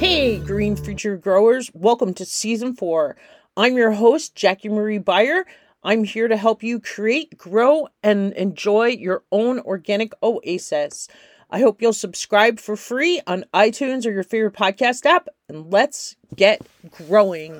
Hey, 0.00 0.38
Green 0.38 0.76
Future 0.76 1.18
Growers, 1.18 1.70
welcome 1.74 2.14
to 2.14 2.24
season 2.24 2.74
four. 2.74 3.18
I'm 3.54 3.76
your 3.76 3.90
host, 3.90 4.34
Jackie 4.34 4.70
Marie 4.70 4.96
Beyer. 4.96 5.44
I'm 5.82 6.04
here 6.04 6.26
to 6.26 6.38
help 6.38 6.62
you 6.62 6.80
create, 6.80 7.36
grow, 7.36 7.86
and 8.02 8.32
enjoy 8.32 8.86
your 8.86 9.24
own 9.30 9.60
organic 9.60 10.14
oasis. 10.22 11.06
I 11.50 11.60
hope 11.60 11.82
you'll 11.82 11.92
subscribe 11.92 12.58
for 12.60 12.76
free 12.76 13.20
on 13.26 13.44
iTunes 13.52 14.06
or 14.06 14.10
your 14.10 14.22
favorite 14.22 14.54
podcast 14.54 15.04
app, 15.04 15.28
and 15.50 15.70
let's 15.70 16.16
get 16.34 16.62
growing. 16.90 17.52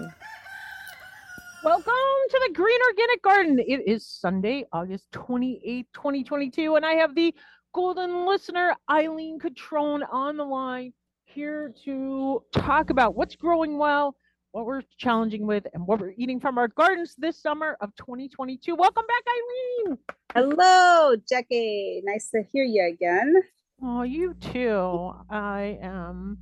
Welcome 1.62 1.92
to 2.30 2.40
the 2.48 2.54
Green 2.54 2.80
Organic 2.88 3.22
Garden. 3.22 3.58
It 3.58 3.86
is 3.86 4.06
Sunday, 4.06 4.64
August 4.72 5.10
28th, 5.12 5.88
2022, 5.92 6.76
and 6.76 6.86
I 6.86 6.92
have 6.92 7.14
the 7.14 7.34
golden 7.74 8.24
listener, 8.24 8.74
Eileen 8.90 9.38
Catrone, 9.38 10.06
on 10.10 10.38
the 10.38 10.44
line 10.44 10.94
here 11.34 11.72
to 11.84 12.42
talk 12.52 12.90
about 12.90 13.14
what's 13.14 13.36
growing 13.36 13.78
well, 13.78 14.16
what 14.52 14.66
we're 14.66 14.82
challenging 14.98 15.46
with, 15.46 15.66
and 15.74 15.86
what 15.86 16.00
we're 16.00 16.14
eating 16.16 16.40
from 16.40 16.58
our 16.58 16.68
gardens 16.68 17.14
this 17.16 17.40
summer 17.40 17.76
of 17.80 17.94
2022. 17.96 18.74
Welcome 18.74 19.04
back, 19.06 19.22
Eileen. 19.86 19.98
Hello, 20.34 21.14
Jackie. 21.28 22.02
Nice 22.04 22.30
to 22.30 22.42
hear 22.52 22.64
you 22.64 22.88
again. 22.92 23.34
Oh, 23.82 24.02
you 24.02 24.34
too. 24.34 25.12
I 25.30 25.78
am 25.80 26.38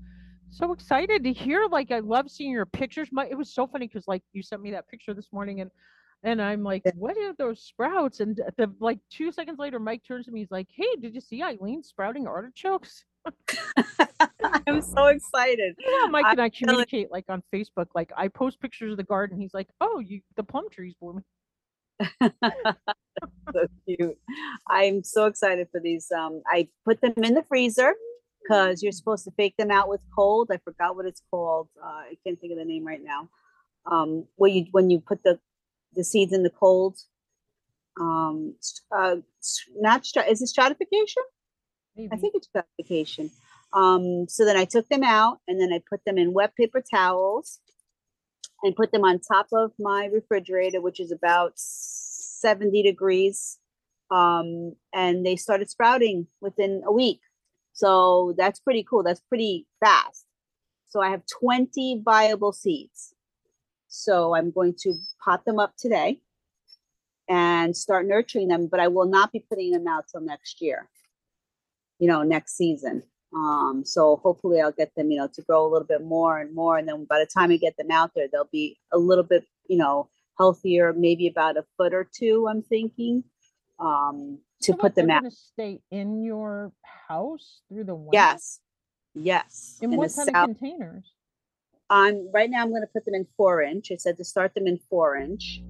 so 0.51 0.73
excited 0.73 1.23
to 1.25 1.33
hear. 1.33 1.67
Like, 1.71 1.93
I 1.93 1.99
love 2.01 2.31
seeing 2.31 2.51
your 2.51 2.67
pictures. 2.67 3.09
My, 3.13 3.27
it 3.27 3.37
was 3.37 3.53
so 3.53 3.67
funny 3.67 3.87
because, 3.87 4.09
like, 4.09 4.23
you 4.33 4.43
sent 4.43 4.63
me 4.63 4.71
that 4.71 4.89
picture 4.89 5.13
this 5.13 5.33
morning, 5.33 5.61
and 5.61 5.71
and 6.25 6.43
I'm 6.43 6.65
like, 6.65 6.83
what 6.97 7.17
are 7.17 7.33
those 7.39 7.63
sprouts? 7.63 8.21
And 8.21 8.41
the 8.57 8.75
like 8.81 8.99
two 9.11 9.31
seconds 9.31 9.59
later, 9.59 9.79
Mike 9.79 10.03
turns 10.07 10.27
to 10.27 10.33
me. 10.33 10.41
He's 10.41 10.51
like, 10.51 10.67
Hey, 10.75 10.97
did 11.01 11.15
you 11.15 11.21
see 11.21 11.43
Eileen 11.43 11.83
sprouting 11.83 12.27
artichokes? 12.27 13.05
I'm 14.67 14.83
so 14.83 15.07
excited. 15.07 15.77
Yeah, 15.79 16.07
Mike 16.11 16.27
and 16.29 16.41
I 16.41 16.49
communicate 16.49 17.11
like 17.11 17.25
on 17.29 17.43
Facebook. 17.53 17.87
Like 17.95 18.13
I 18.17 18.29
post 18.29 18.61
pictures 18.61 18.93
of 18.93 18.97
the 18.97 19.05
garden. 19.05 19.41
He's 19.41 19.55
like, 19.55 19.69
"Oh, 19.81 19.99
you 20.01 20.21
the 20.37 20.43
plum 20.43 20.69
trees 20.71 20.95
blooming." 21.01 21.25
so 22.23 23.67
cute. 23.87 24.19
I'm 24.69 25.03
so 25.03 25.27
excited 25.27 25.69
for 25.71 25.81
these. 25.81 26.11
Um, 26.13 26.43
I 26.47 26.69
put 26.85 27.01
them 27.01 27.15
in 27.23 27.35
the 27.35 27.45
freezer 27.49 27.95
because 28.43 28.83
you're 28.83 28.93
supposed 28.93 29.25
to 29.25 29.33
bake 29.37 29.57
them 29.57 29.71
out 29.71 29.89
with 29.89 30.01
cold. 30.15 30.51
I 30.53 30.59
forgot 30.59 30.97
what 30.97 31.07
it's 31.07 31.23
called. 31.31 31.69
Uh, 31.83 31.87
I 31.87 32.17
can't 32.25 32.41
think 32.41 32.53
of 32.53 32.59
the 32.59 32.65
name 32.65 32.87
right 32.87 33.03
now. 33.03 33.29
Um, 33.91 34.27
where 34.37 34.51
you 34.51 34.67
when 34.71 34.91
you 34.91 35.01
put 35.01 35.23
the 35.23 35.39
the 35.95 36.05
seeds 36.05 36.33
in 36.33 36.43
the 36.43 36.51
cold. 36.51 36.99
Um, 38.01 38.55
uh, 38.97 39.17
not 39.77 40.07
is 40.29 40.43
it 40.43 40.47
stratification? 40.47 41.23
Maybe. 41.99 42.11
I 42.13 42.17
think 42.17 42.35
it's 42.37 42.47
stratification. 42.47 43.31
Um, 43.73 44.27
so 44.29 44.45
then 44.45 44.57
I 44.57 44.65
took 44.65 44.89
them 44.89 45.03
out 45.03 45.41
and 45.49 45.61
then 45.61 45.73
I 45.73 45.83
put 45.91 46.05
them 46.05 46.17
in 46.17 46.33
wet 46.33 46.57
paper 46.57 46.81
towels 46.81 47.59
and 48.63 48.75
put 48.75 48.93
them 48.93 49.05
on 49.05 49.21
top 49.21 49.49
of 49.53 49.73
my 49.79 50.07
refrigerator, 50.07 50.81
which 50.81 51.01
is 51.01 51.13
about 51.13 51.53
70 51.57 52.83
degrees. 52.83 53.59
Um, 54.11 54.75
and 54.95 55.27
they 55.27 55.37
started 55.37 55.69
sprouting 55.69 56.29
within 56.41 56.83
a 56.87 56.93
week. 56.93 57.21
So 57.75 58.35
that's 58.39 58.61
pretty 58.61 58.85
cool. 58.89 59.03
That's 59.03 59.21
pretty 59.29 59.67
fast. 59.85 60.25
So 60.89 61.01
I 61.01 61.11
have 61.11 61.23
20 61.41 62.03
viable 62.05 62.53
seeds. 62.53 63.15
So 63.89 64.35
I'm 64.35 64.51
going 64.51 64.75
to 64.81 64.95
pot 65.23 65.45
them 65.45 65.59
up 65.59 65.75
today 65.77 66.21
and 67.29 67.77
start 67.77 68.07
nurturing 68.07 68.49
them, 68.49 68.67
but 68.67 68.81
I 68.81 68.89
will 68.89 69.07
not 69.07 69.33
be 69.33 69.45
putting 69.49 69.73
them 69.73 69.87
out 69.87 70.07
till 70.11 70.23
next 70.23 70.63
year, 70.63 70.89
you 71.99 72.09
know, 72.09 72.23
next 72.23 72.57
season. 72.57 73.03
Um, 73.35 73.83
so 73.85 74.17
hopefully 74.17 74.61
I'll 74.61 74.73
get 74.73 74.95
them, 74.95 75.11
you 75.11 75.19
know, 75.19 75.29
to 75.35 75.43
grow 75.43 75.67
a 75.67 75.71
little 75.71 75.87
bit 75.87 76.03
more 76.03 76.39
and 76.39 76.55
more. 76.55 76.79
And 76.79 76.89
then 76.89 77.05
by 77.05 77.19
the 77.19 77.27
time 77.27 77.51
I 77.51 77.57
get 77.57 77.77
them 77.77 77.91
out 77.91 78.13
there, 78.15 78.27
they'll 78.31 78.49
be 78.51 78.79
a 78.93 78.99
little 78.99 79.25
bit, 79.25 79.45
you 79.69 79.77
know, 79.77 80.09
healthier, 80.39 80.93
maybe 80.93 81.27
about 81.27 81.57
a 81.57 81.65
foot 81.77 81.93
or 81.93 82.09
two, 82.11 82.47
I'm 82.49 82.63
thinking. 82.63 83.25
Um, 83.79 84.41
to 84.63 84.75
put 84.75 84.95
them 84.95 85.11
out. 85.11 85.25
Stay 85.33 85.81
in 85.91 86.23
your 86.25 86.73
house 86.83 87.61
through 87.69 87.85
the 87.85 87.95
winter. 87.95 88.11
Yes, 88.13 88.61
yes. 89.15 89.79
In, 89.81 89.93
in 89.93 89.99
what 89.99 90.13
kind 90.15 90.31
south, 90.33 90.51
of 90.51 90.59
containers? 90.59 91.13
I'm 91.91 92.31
right 92.33 92.51
now. 92.51 92.63
I'm 92.63 92.71
going 92.71 92.83
to 92.83 92.89
put 92.89 93.05
them 93.05 93.15
in 93.15 93.27
four 93.37 93.63
inch. 93.63 93.91
It 93.91 94.01
said 94.01 94.17
to 94.17 94.25
start 94.25 94.55
them 94.55 94.67
in 94.67 94.79
four 94.91 95.17
inch. 95.17 95.63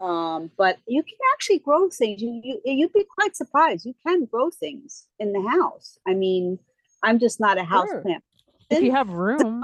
Um, 0.00 0.50
but 0.58 0.78
you 0.86 1.02
can 1.02 1.16
actually 1.32 1.60
grow 1.60 1.88
things. 1.88 2.20
You, 2.20 2.40
you 2.44 2.60
you'd 2.64 2.92
be 2.92 3.04
quite 3.04 3.36
surprised. 3.36 3.86
You 3.86 3.94
can 4.06 4.24
grow 4.26 4.50
things 4.50 5.06
in 5.18 5.32
the 5.32 5.48
house. 5.48 5.98
I 6.06 6.14
mean, 6.14 6.58
I'm 7.02 7.18
just 7.18 7.40
not 7.40 7.58
a 7.58 7.64
house 7.64 7.88
sure. 7.88 8.00
plant. 8.00 8.24
If 8.70 8.82
you 8.82 8.92
have 8.92 9.08
room. 9.10 9.62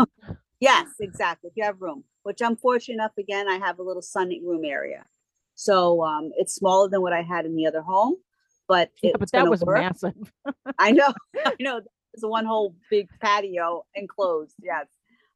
yes, 0.60 0.88
exactly. 1.00 1.48
If 1.48 1.56
you 1.56 1.64
have 1.64 1.80
room, 1.80 2.04
which 2.22 2.40
I'm 2.42 2.56
fortunate 2.56 2.94
enough, 2.94 3.12
again, 3.18 3.48
I 3.48 3.56
have 3.56 3.78
a 3.78 3.82
little 3.82 4.02
sunny 4.02 4.40
room 4.44 4.64
area. 4.64 5.04
So 5.54 6.02
um, 6.02 6.32
it's 6.36 6.54
smaller 6.54 6.88
than 6.88 7.02
what 7.02 7.12
I 7.12 7.22
had 7.22 7.44
in 7.44 7.54
the 7.54 7.66
other 7.66 7.82
home, 7.82 8.16
but 8.66 8.90
yeah, 9.02 9.12
but 9.18 9.30
that 9.32 9.50
was 9.50 9.62
work. 9.62 9.78
massive. 9.78 10.14
I 10.78 10.92
know, 10.92 11.12
I 11.44 11.54
know. 11.60 11.82
It's 12.14 12.24
one 12.24 12.44
whole 12.44 12.74
big 12.90 13.08
patio 13.20 13.84
enclosed. 13.94 14.54
Yes. 14.62 14.86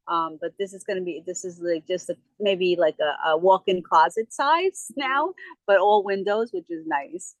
Um, 0.07 0.37
but 0.39 0.53
this 0.59 0.73
is 0.73 0.83
going 0.83 0.99
to 0.99 1.03
be 1.03 1.23
this 1.25 1.43
is 1.43 1.59
like 1.59 1.87
just 1.87 2.09
a, 2.09 2.17
maybe 2.39 2.75
like 2.75 2.97
a, 2.99 3.29
a 3.29 3.37
walk-in 3.37 3.81
closet 3.81 4.31
size 4.31 4.91
now, 4.95 5.33
but 5.65 5.79
all 5.79 6.03
windows, 6.03 6.51
which 6.53 6.69
is 6.69 6.85
nice. 6.85 7.35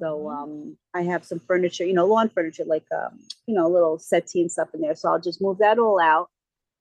So 0.00 0.18
mm-hmm. 0.18 0.26
um, 0.26 0.76
I 0.94 1.02
have 1.02 1.24
some 1.24 1.40
furniture, 1.40 1.84
you 1.84 1.92
know, 1.92 2.06
lawn 2.06 2.28
furniture, 2.28 2.64
like 2.64 2.86
um, 2.92 3.18
you 3.46 3.54
know, 3.54 3.66
a 3.66 3.72
little 3.72 3.98
settee 3.98 4.42
and 4.42 4.52
stuff 4.52 4.68
in 4.74 4.80
there. 4.80 4.94
So 4.94 5.08
I'll 5.08 5.20
just 5.20 5.42
move 5.42 5.58
that 5.58 5.78
all 5.78 6.00
out, 6.00 6.30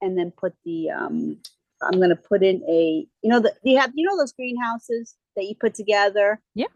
and 0.02 0.18
then 0.18 0.32
put 0.32 0.54
the. 0.66 0.90
Um, 0.92 1.38
I'm 1.82 2.00
gonna 2.00 2.16
put 2.16 2.42
in 2.42 2.64
a, 2.68 3.06
you 3.22 3.30
know, 3.30 3.42
the 3.42 3.54
you 3.64 3.78
have 3.78 3.92
you 3.94 4.08
know 4.08 4.18
those 4.18 4.32
greenhouses 4.32 5.16
that 5.36 5.46
you 5.46 5.56
put 5.56 5.76
together. 5.76 6.40
Yeah. 6.56 6.68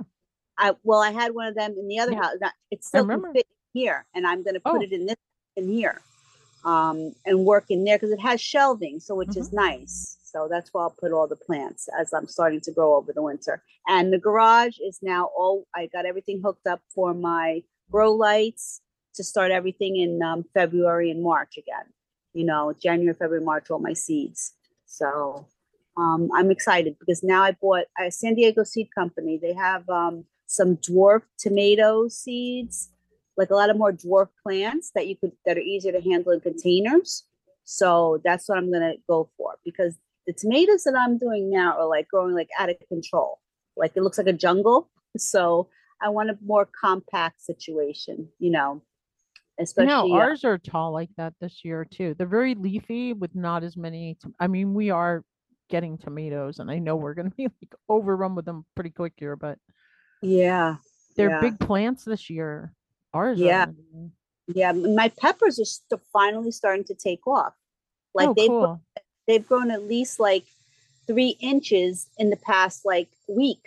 I 0.58 0.76
well, 0.84 1.00
I 1.00 1.12
had 1.12 1.34
one 1.34 1.48
of 1.48 1.56
them 1.56 1.76
in 1.80 1.88
the 1.88 2.00
other 2.00 2.12
yeah. 2.12 2.22
house. 2.22 2.36
It 2.70 2.84
still 2.84 3.08
fit 3.34 3.48
here, 3.74 4.06
and 4.14 4.28
I'm 4.28 4.44
gonna 4.44 4.60
put 4.60 4.76
oh. 4.76 4.82
it 4.82 4.92
in 4.92 5.06
this 5.06 5.16
in 5.56 5.70
here, 5.70 6.02
um, 6.66 7.14
and 7.26 7.46
work 7.46 7.66
in 7.70 7.84
there 7.84 7.98
because 7.98 8.12
it 8.12 8.20
has 8.20 8.42
shelving, 8.42 9.00
so 9.00 9.16
which 9.16 9.30
mm-hmm. 9.30 9.40
is 9.40 9.54
nice. 9.54 10.18
So 10.24 10.48
that's 10.50 10.72
where 10.74 10.84
I'll 10.84 10.96
put 11.00 11.12
all 11.12 11.28
the 11.28 11.36
plants 11.36 11.90
as 12.00 12.14
I'm 12.14 12.28
starting 12.28 12.62
to 12.62 12.72
grow 12.72 12.96
over 12.96 13.12
the 13.12 13.22
winter. 13.22 13.64
And 13.88 14.14
the 14.14 14.20
garage 14.20 14.78
is 14.80 15.00
now 15.02 15.30
all, 15.36 15.66
I 15.74 15.88
got 15.88 16.06
everything 16.06 16.42
hooked 16.44 16.68
up 16.68 16.82
for 16.94 17.14
my 17.14 17.64
grow 17.92 18.14
lights 18.14 18.82
to 19.16 19.24
start 19.24 19.52
everything 19.52 19.98
in 19.98 20.22
um, 20.22 20.46
February 20.54 21.10
and 21.10 21.24
March 21.24 21.58
again. 21.58 21.86
You 22.34 22.46
know, 22.46 22.74
January, 22.80 23.16
February, 23.16 23.44
March, 23.44 23.72
all 23.72 23.80
my 23.80 23.94
seeds. 23.94 24.54
So 24.86 25.48
um, 25.98 26.30
I'm 26.36 26.52
excited 26.52 26.96
because 27.00 27.24
now 27.24 27.44
I 27.44 27.54
bought 27.54 27.86
a 28.00 28.12
San 28.12 28.36
Diego 28.36 28.64
Seed 28.64 28.90
Company. 28.94 29.40
They 29.42 29.54
have 29.54 29.90
um, 29.90 30.26
some 30.46 30.78
dwarf 30.78 31.24
tomato 31.38 32.08
seeds, 32.08 32.90
like 33.40 33.50
a 33.50 33.56
lot 33.56 33.70
of 33.70 33.78
more 33.78 33.94
dwarf 33.94 34.28
plants 34.44 34.92
that 34.94 35.08
you 35.08 35.16
could 35.16 35.32
that 35.46 35.58
are 35.58 35.62
easier 35.62 35.94
to 35.94 36.02
handle 36.02 36.34
in 36.34 36.42
containers. 36.42 37.24
So 37.64 38.20
that's 38.24 38.50
what 38.50 38.58
I'm 38.58 38.72
gonna 38.72 38.96
go 39.08 39.30
for 39.38 39.56
because 39.64 39.98
the 40.28 40.34
tomatoes 40.34 40.84
that 40.84 40.96
I'm 40.96 41.18
doing 41.18 41.50
now 41.50 41.80
are 41.80 41.88
like 41.88 42.10
growing 42.10 42.36
like 42.36 42.50
out 42.60 42.70
of 42.70 42.76
control. 42.90 43.40
Like 43.78 43.94
it 43.96 44.04
looks 44.04 44.18
like 44.20 44.28
a 44.28 44.34
jungle. 44.34 44.90
So 45.18 45.70
I 46.00 46.10
want 46.10 46.30
a 46.30 46.38
more 46.46 46.70
compact 46.80 47.42
situation, 47.42 48.30
you 48.38 48.52
know. 48.52 48.84
Especially 49.60 49.88
no, 49.88 50.14
uh, 50.14 50.20
ours 50.20 50.46
are 50.46 50.60
tall 50.60 50.92
like 50.92 51.10
that 51.18 51.34
this 51.42 51.66
year 51.66 51.84
too. 51.84 52.14
They're 52.14 52.28
very 52.28 52.54
leafy 52.54 53.14
with 53.14 53.34
not 53.34 53.64
as 53.64 53.76
many. 53.76 54.20
I 54.40 54.46
mean, 54.46 54.76
we 54.76 54.92
are 54.92 55.24
getting 55.68 55.98
tomatoes, 55.98 56.60
and 56.60 56.70
I 56.70 56.78
know 56.78 56.96
we're 56.96 57.16
going 57.16 57.32
to 57.32 57.36
be 57.36 57.46
like 57.46 57.74
overrun 57.90 58.36
with 58.36 58.46
them 58.46 58.66
pretty 58.76 58.92
quick 58.92 59.14
here, 59.18 59.36
but 59.36 59.58
yeah, 60.22 60.76
they're 61.16 61.32
yeah. 61.32 61.42
big 61.42 61.60
plants 61.60 62.06
this 62.06 62.30
year. 62.30 62.72
Ours, 63.14 63.40
yeah, 63.40 63.66
are. 63.66 64.10
yeah. 64.48 64.72
My 64.72 65.10
peppers 65.10 65.60
are 65.60 65.66
st- 65.66 66.02
finally 66.14 66.52
starting 66.52 66.84
to 66.86 66.96
take 66.96 67.26
off. 67.26 67.54
Like 68.14 68.30
oh, 68.30 68.34
they 68.34 68.48
cool 68.48 68.82
they've 69.30 69.48
grown 69.48 69.70
at 69.70 69.84
least 69.84 70.20
like 70.20 70.46
three 71.06 71.38
inches 71.40 72.08
in 72.18 72.32
the 72.32 72.36
past 72.36 72.84
like 72.84 73.10
week, 73.28 73.64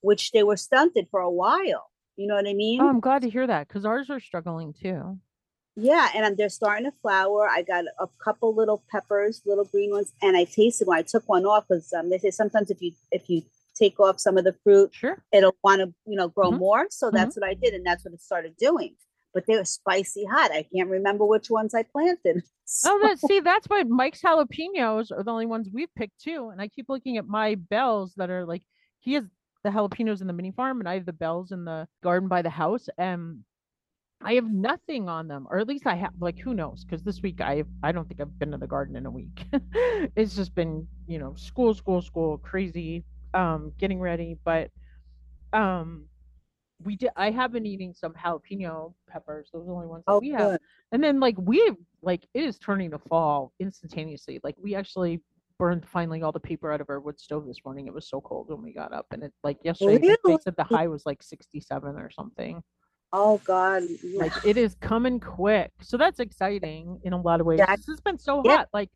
which 0.00 0.32
they 0.32 0.42
were 0.42 0.56
stunted 0.56 1.06
for 1.10 1.20
a 1.20 1.30
while. 1.30 1.90
You 2.16 2.26
know 2.26 2.34
what 2.34 2.46
I 2.46 2.52
mean? 2.52 2.80
Oh, 2.80 2.88
I'm 2.88 3.00
glad 3.00 3.22
to 3.22 3.30
hear 3.30 3.46
that 3.46 3.68
because 3.68 3.86
ours 3.86 4.10
are 4.10 4.20
struggling 4.20 4.72
too. 4.72 5.18
Yeah, 5.76 6.08
and 6.14 6.36
they're 6.36 6.48
starting 6.48 6.84
to 6.84 6.96
flower. 7.02 7.48
I 7.48 7.62
got 7.62 7.84
a 7.98 8.06
couple 8.22 8.54
little 8.54 8.84
peppers, 8.92 9.42
little 9.44 9.64
green 9.64 9.90
ones, 9.90 10.12
and 10.22 10.36
I 10.36 10.44
tasted 10.44 10.86
one. 10.86 10.98
I 10.98 11.02
took 11.02 11.28
one 11.28 11.46
off 11.46 11.66
because 11.68 11.92
um, 11.92 12.10
they 12.10 12.18
say 12.18 12.30
sometimes 12.30 12.70
if 12.70 12.80
you 12.82 12.92
if 13.10 13.28
you 13.28 13.42
take 13.76 13.98
off 14.00 14.20
some 14.20 14.38
of 14.38 14.44
the 14.44 14.54
fruit, 14.64 14.94
sure, 14.94 15.22
it'll 15.32 15.56
want 15.62 15.80
to 15.80 15.92
you 16.06 16.16
know 16.16 16.28
grow 16.28 16.50
mm-hmm. 16.50 16.60
more. 16.60 16.86
So 16.90 17.08
mm-hmm. 17.08 17.16
that's 17.16 17.36
what 17.36 17.48
I 17.48 17.54
did, 17.54 17.74
and 17.74 17.84
that's 17.84 18.04
what 18.04 18.14
it 18.14 18.22
started 18.22 18.56
doing 18.56 18.96
but 19.34 19.44
they 19.46 19.56
were 19.56 19.64
spicy 19.64 20.24
hot. 20.24 20.52
I 20.52 20.64
can't 20.74 20.88
remember 20.88 21.26
which 21.26 21.50
ones 21.50 21.74
I 21.74 21.82
planted. 21.82 22.42
So. 22.66 22.94
Oh, 22.94 22.98
that 23.02 23.18
see, 23.18 23.40
that's 23.40 23.66
why 23.66 23.82
Mike's 23.82 24.22
jalapenos 24.22 25.12
are 25.12 25.22
the 25.22 25.30
only 25.30 25.44
ones 25.44 25.68
we've 25.70 25.94
picked 25.94 26.18
too. 26.18 26.48
And 26.48 26.62
I 26.62 26.68
keep 26.68 26.86
looking 26.88 27.18
at 27.18 27.28
my 27.28 27.56
bells 27.56 28.14
that 28.16 28.30
are 28.30 28.46
like 28.46 28.62
he 29.00 29.12
has 29.12 29.24
the 29.64 29.68
jalapenos 29.68 30.22
in 30.22 30.26
the 30.26 30.32
mini 30.32 30.50
farm, 30.50 30.80
and 30.80 30.88
I 30.88 30.94
have 30.94 31.04
the 31.04 31.12
bells 31.12 31.52
in 31.52 31.66
the 31.66 31.86
garden 32.02 32.26
by 32.26 32.40
the 32.40 32.48
house. 32.48 32.88
And 32.96 33.40
I 34.22 34.32
have 34.34 34.50
nothing 34.50 35.10
on 35.10 35.28
them, 35.28 35.46
or 35.50 35.58
at 35.58 35.68
least 35.68 35.86
I 35.86 35.94
have. 35.94 36.14
Like, 36.18 36.38
who 36.38 36.54
knows? 36.54 36.84
Because 36.84 37.02
this 37.02 37.20
week 37.20 37.42
I 37.42 37.64
I 37.82 37.92
don't 37.92 38.08
think 38.08 38.22
I've 38.22 38.38
been 38.38 38.52
to 38.52 38.56
the 38.56 38.66
garden 38.66 38.96
in 38.96 39.04
a 39.04 39.10
week. 39.10 39.44
it's 40.16 40.34
just 40.34 40.54
been 40.54 40.88
you 41.06 41.18
know 41.18 41.34
school, 41.36 41.74
school, 41.74 42.00
school, 42.00 42.38
crazy. 42.38 43.04
Um, 43.34 43.72
getting 43.78 44.00
ready, 44.00 44.36
but 44.44 44.70
um, 45.52 46.06
we 46.82 46.96
did. 46.96 47.10
I 47.16 47.30
have 47.30 47.52
been 47.52 47.66
eating 47.66 47.92
some 47.92 48.12
jalapeno 48.14 48.94
peppers. 49.08 49.50
Those 49.52 49.62
are 49.64 49.66
the 49.66 49.72
only 49.72 49.86
ones 49.88 50.04
that 50.06 50.12
Oh, 50.14 50.20
we 50.20 50.30
have. 50.30 50.58
And 50.92 51.02
then 51.02 51.18
like 51.20 51.34
we 51.38 51.72
like 52.00 52.26
it 52.34 52.44
is 52.44 52.58
turning 52.58 52.90
to 52.92 52.98
fall 52.98 53.52
instantaneously. 53.60 54.40
Like 54.44 54.54
we 54.62 54.74
actually 54.76 55.20
burned 55.58 55.86
finally 55.88 56.22
all 56.22 56.32
the 56.32 56.40
paper 56.40 56.72
out 56.72 56.80
of 56.80 56.88
our 56.90 57.00
wood 57.00 57.18
stove 57.18 57.46
this 57.46 57.64
morning. 57.64 57.86
It 57.88 57.94
was 57.94 58.08
so 58.08 58.20
cold 58.20 58.48
when 58.50 58.62
we 58.62 58.72
got 58.72 58.92
up, 58.92 59.06
and 59.10 59.22
it 59.24 59.32
like 59.42 59.58
yesterday 59.64 59.98
they- 59.98 60.16
they 60.24 60.38
said 60.42 60.54
the 60.56 60.64
high 60.64 60.86
was 60.86 61.04
like 61.06 61.22
sixty 61.22 61.60
seven 61.60 61.96
or 61.96 62.10
something 62.10 62.62
Oh 63.12 63.38
God. 63.44 63.82
like 64.16 64.32
it 64.44 64.56
is 64.56 64.74
coming 64.80 65.18
quick 65.20 65.70
so 65.80 65.96
that's 65.96 66.18
exciting 66.20 67.00
in 67.04 67.12
a 67.12 67.20
lot 67.20 67.40
of 67.40 67.46
ways 67.46 67.58
Yeah. 67.60 67.74
this 67.76 67.86
has 67.86 68.00
been 68.00 68.18
so 68.18 68.42
Yeah. 68.44 68.58
hot 68.58 68.68
like 68.72 68.90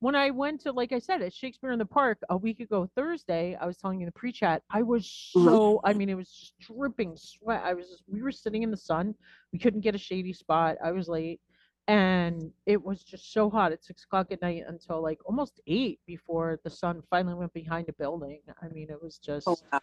when 0.00 0.14
i 0.14 0.30
went 0.30 0.60
to 0.60 0.72
like 0.72 0.92
i 0.92 0.98
said 0.98 1.22
at 1.22 1.32
shakespeare 1.32 1.72
in 1.72 1.78
the 1.78 1.84
park 1.84 2.18
a 2.30 2.36
week 2.36 2.60
ago 2.60 2.88
thursday 2.96 3.56
i 3.60 3.66
was 3.66 3.76
telling 3.76 4.00
you 4.00 4.06
the 4.06 4.12
pre-chat 4.12 4.62
i 4.70 4.82
was 4.82 5.06
so 5.32 5.80
i 5.84 5.92
mean 5.92 6.08
it 6.08 6.16
was 6.16 6.30
just 6.30 6.58
dripping 6.58 7.16
sweat 7.16 7.62
i 7.64 7.72
was 7.72 7.88
just, 7.88 8.02
we 8.08 8.22
were 8.22 8.32
sitting 8.32 8.62
in 8.62 8.70
the 8.70 8.76
sun 8.76 9.14
we 9.52 9.58
couldn't 9.58 9.80
get 9.80 9.94
a 9.94 9.98
shady 9.98 10.32
spot 10.32 10.76
i 10.84 10.90
was 10.90 11.08
late 11.08 11.40
and 11.88 12.50
it 12.66 12.82
was 12.82 13.02
just 13.02 13.32
so 13.32 13.48
hot 13.50 13.72
at 13.72 13.82
six 13.84 14.04
o'clock 14.04 14.30
at 14.30 14.40
night 14.42 14.62
until 14.68 15.02
like 15.02 15.18
almost 15.26 15.60
eight 15.66 15.98
before 16.06 16.58
the 16.64 16.70
sun 16.70 17.02
finally 17.10 17.34
went 17.34 17.52
behind 17.52 17.88
a 17.88 17.92
building 17.94 18.40
i 18.62 18.68
mean 18.68 18.88
it 18.90 19.02
was 19.02 19.18
just 19.18 19.46
Oh, 19.48 19.56
wow. 19.72 19.80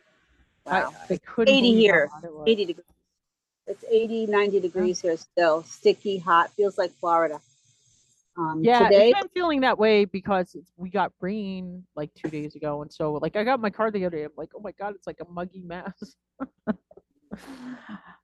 I, 0.68 0.82
Wow. 0.82 0.94
I 1.10 1.18
couldn't 1.18 1.56
80 1.56 1.76
here. 1.76 2.10
hot 2.12 2.24
it 2.24 2.34
was. 2.34 2.44
80 2.48 2.66
degrees. 2.66 2.86
It's 3.68 3.84
80, 3.90 4.26
90 4.28 4.60
degrees 4.62 5.02
here 5.02 5.18
still. 5.18 5.64
Sticky, 5.64 6.18
hot. 6.20 6.52
Feels 6.52 6.78
like 6.78 6.92
Florida. 6.92 7.42
Um, 8.38 8.62
Yeah, 8.64 8.84
today, 8.84 9.14
been 9.14 9.30
feeling 9.30 9.62
that 9.62 9.78
way 9.78 10.06
because 10.06 10.54
it's, 10.54 10.72
we 10.78 10.90
got 10.90 11.12
rain 11.22 11.84
like 11.96 12.12
two 12.14 12.30
days 12.30 12.56
ago, 12.56 12.82
and 12.84 12.92
so 12.92 13.14
like 13.14 13.36
I 13.36 13.44
got 13.44 13.60
my 13.60 13.70
car 13.70 13.90
the 13.90 14.06
other 14.06 14.18
day. 14.18 14.24
I'm 14.24 14.32
like, 14.38 14.50
oh 14.56 14.60
my 14.60 14.72
god, 14.74 14.94
it's 14.96 15.08
like 15.08 15.18
a 15.22 15.32
muggy 15.32 15.64
mess. 15.64 16.16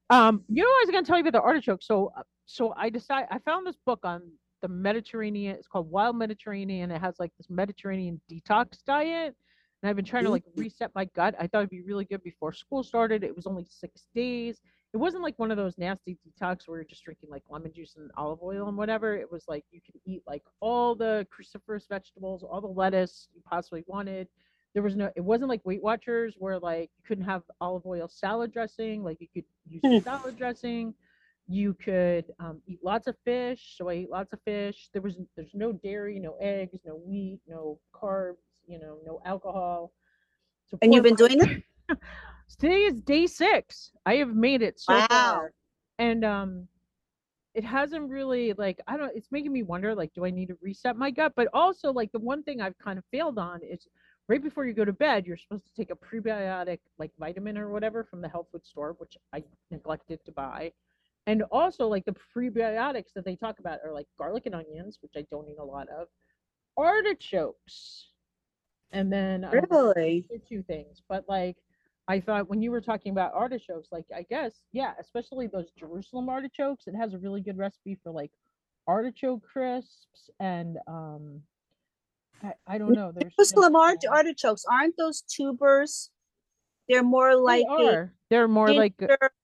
um, 0.10 0.44
you 0.50 0.63
know, 0.63 0.69
I 0.69 0.83
was 0.86 0.92
gonna 0.92 1.06
tell 1.06 1.18
you 1.18 1.21
about 1.21 1.33
the 1.33 1.42
artichoke. 1.42 1.81
So, 1.81 2.12
uh, 2.18 2.21
so 2.45 2.74
I 2.77 2.89
decided 2.89 3.27
I 3.31 3.39
found 3.39 3.65
this 3.65 3.77
book 3.86 4.01
on 4.04 4.21
the 4.62 4.68
Mediterranean. 4.68 5.56
It's 5.56 5.68
called 5.68 5.89
Wild 5.89 6.15
Mediterranean. 6.15 6.92
It 6.92 7.01
has 7.01 7.15
like 7.19 7.31
this 7.38 7.50
Mediterranean 7.50 8.21
detox 8.31 8.83
diet, 8.86 9.36
and 9.81 9.89
I've 9.89 9.95
been 9.95 10.06
trying 10.06 10.25
to 10.25 10.30
like 10.30 10.44
reset 10.56 10.92
my 10.94 11.06
gut. 11.15 11.33
I 11.39 11.48
thought 11.48 11.60
it'd 11.60 11.69
be 11.71 11.81
really 11.81 12.06
good 12.06 12.21
before 12.24 12.54
school 12.54 12.83
started. 12.83 13.24
It 13.24 13.36
was 13.36 13.48
only 13.48 13.65
six 13.68 14.06
days. 14.13 14.62
It 14.93 14.97
wasn't 14.97 15.23
like 15.23 15.39
one 15.39 15.49
of 15.49 15.57
those 15.57 15.77
nasty 15.79 16.17
detox 16.23 16.67
where 16.67 16.77
you're 16.77 16.85
just 16.85 17.03
drinking 17.03 17.29
like 17.31 17.41
lemon 17.49 17.73
juice 17.73 17.95
and 17.97 18.11
olive 18.15 18.39
oil 18.43 18.67
and 18.67 18.77
whatever. 18.77 19.15
It 19.15 19.31
was 19.31 19.45
like 19.47 19.65
you 19.71 19.81
could 19.83 19.99
eat 20.05 20.21
like 20.27 20.43
all 20.59 20.93
the 20.95 21.25
cruciferous 21.31 21.87
vegetables, 21.89 22.43
all 22.43 22.61
the 22.61 22.67
lettuce 22.67 23.27
you 23.33 23.41
possibly 23.43 23.83
wanted. 23.87 24.27
There 24.73 24.83
was 24.83 24.95
no, 24.95 25.09
it 25.15 25.21
wasn't 25.21 25.49
like 25.49 25.65
Weight 25.65 25.81
Watchers 25.81 26.35
where 26.37 26.59
like 26.59 26.91
you 26.97 27.03
couldn't 27.07 27.25
have 27.25 27.41
olive 27.59 27.85
oil 27.87 28.07
salad 28.07 28.51
dressing. 28.51 29.03
Like 29.03 29.19
you 29.19 29.27
could 29.33 29.45
use 29.67 29.81
Hmm. 29.83 29.97
salad 30.03 30.37
dressing. 30.37 30.93
You 31.47 31.73
could 31.73 32.25
um, 32.39 32.61
eat 32.67 32.79
lots 32.83 33.07
of 33.07 33.15
fish. 33.25 33.75
So 33.77 33.89
I 33.89 33.93
ate 33.93 34.11
lots 34.11 34.31
of 34.31 34.41
fish. 34.45 34.89
There 34.93 35.01
was, 35.01 35.17
there's 35.35 35.55
no 35.55 35.71
dairy, 35.71 36.19
no 36.19 36.35
eggs, 36.39 36.79
no 36.85 36.97
wheat, 36.97 37.39
no 37.47 37.79
carbs, 37.93 38.37
you 38.67 38.79
know, 38.79 38.99
no 39.05 39.21
alcohol. 39.25 39.91
So 40.67 40.77
and 40.83 40.93
you've 40.93 41.03
been 41.03 41.15
doing 41.15 41.39
it? 41.39 41.63
Today 42.59 42.83
is 42.83 43.01
day 43.01 43.27
six. 43.27 43.91
I 44.05 44.15
have 44.15 44.35
made 44.35 44.61
it 44.61 44.79
so 44.79 45.01
Wow. 45.01 45.07
far. 45.09 45.53
And 46.00 46.23
um 46.25 46.67
it 47.53 47.63
hasn't 47.63 48.09
really 48.09 48.53
like 48.53 48.79
I 48.88 48.97
don't 48.97 49.15
it's 49.15 49.31
making 49.31 49.53
me 49.53 49.63
wonder 49.63 49.94
like 49.95 50.13
do 50.13 50.25
I 50.25 50.31
need 50.31 50.47
to 50.47 50.57
reset 50.61 50.97
my 50.97 51.11
gut? 51.11 51.33
But 51.35 51.50
also 51.53 51.91
like 51.91 52.11
the 52.11 52.19
one 52.19 52.44
thing 52.44 52.61
I've 52.61 52.77
kind 52.77 52.97
of 52.97 53.05
failed 53.11 53.38
on 53.38 53.61
is 53.63 53.88
right 54.27 54.41
before 54.41 54.65
you 54.65 54.73
go 54.73 54.85
to 54.85 54.94
bed, 54.94 55.25
you're 55.25 55.38
supposed 55.38 55.65
to 55.67 55.73
take 55.73 55.91
a 55.91 55.95
prebiotic 55.95 56.79
like 56.97 57.11
vitamin 57.19 57.57
or 57.57 57.69
whatever 57.69 58.03
from 58.03 58.21
the 58.21 58.29
health 58.29 58.47
food 58.51 58.65
store, 58.65 58.95
which 58.97 59.17
I 59.33 59.44
neglected 59.71 60.23
to 60.25 60.31
buy. 60.31 60.71
And 61.27 61.44
also 61.51 61.88
like 61.88 62.05
the 62.05 62.15
prebiotics 62.35 63.13
that 63.15 63.25
they 63.25 63.35
talk 63.35 63.59
about 63.59 63.79
are 63.85 63.94
like 63.94 64.07
garlic 64.17 64.45
and 64.45 64.55
onions, 64.55 65.00
which 65.01 65.13
I 65.15 65.25
don't 65.31 65.47
eat 65.47 65.57
a 65.59 65.63
lot 65.63 65.88
of, 65.89 66.07
artichokes. 66.77 68.09
And 68.91 69.11
then 69.11 69.44
um, 69.44 69.67
Really? 69.69 70.25
two 70.47 70.63
things, 70.63 71.01
but 71.07 71.25
like 71.29 71.57
I 72.07 72.19
thought 72.19 72.50
when 72.50 72.61
you 72.61 72.71
were 72.71 72.81
talking 72.81 73.11
about 73.11 73.33
artichokes, 73.33 73.89
like 73.91 74.05
I 74.13 74.23
guess, 74.23 74.63
yeah, 74.73 74.94
especially 75.00 75.47
those 75.47 75.71
Jerusalem 75.71 76.29
artichokes, 76.29 76.88
it 76.88 76.95
has 76.95 77.13
a 77.13 77.17
really 77.17 77.41
good 77.41 77.57
recipe 77.57 77.97
for 78.03 78.11
like 78.11 78.31
artichoke 78.88 79.44
crisps 79.44 80.29
and 80.39 80.77
um 80.88 81.41
I, 82.44 82.53
I 82.67 82.77
don't 82.77 82.94
know. 82.94 83.11
There's 83.11 83.33
Jerusalem 83.35 83.75
art- 83.75 84.05
artichokes, 84.09 84.65
aren't 84.69 84.97
those 84.97 85.21
tubers? 85.21 86.11
They're 86.89 87.03
more 87.03 87.35
they 87.47 87.63
like 87.63 87.65
a 87.65 87.69
are. 87.69 88.13
They're 88.29 88.47
more 88.47 88.73
like 88.73 88.95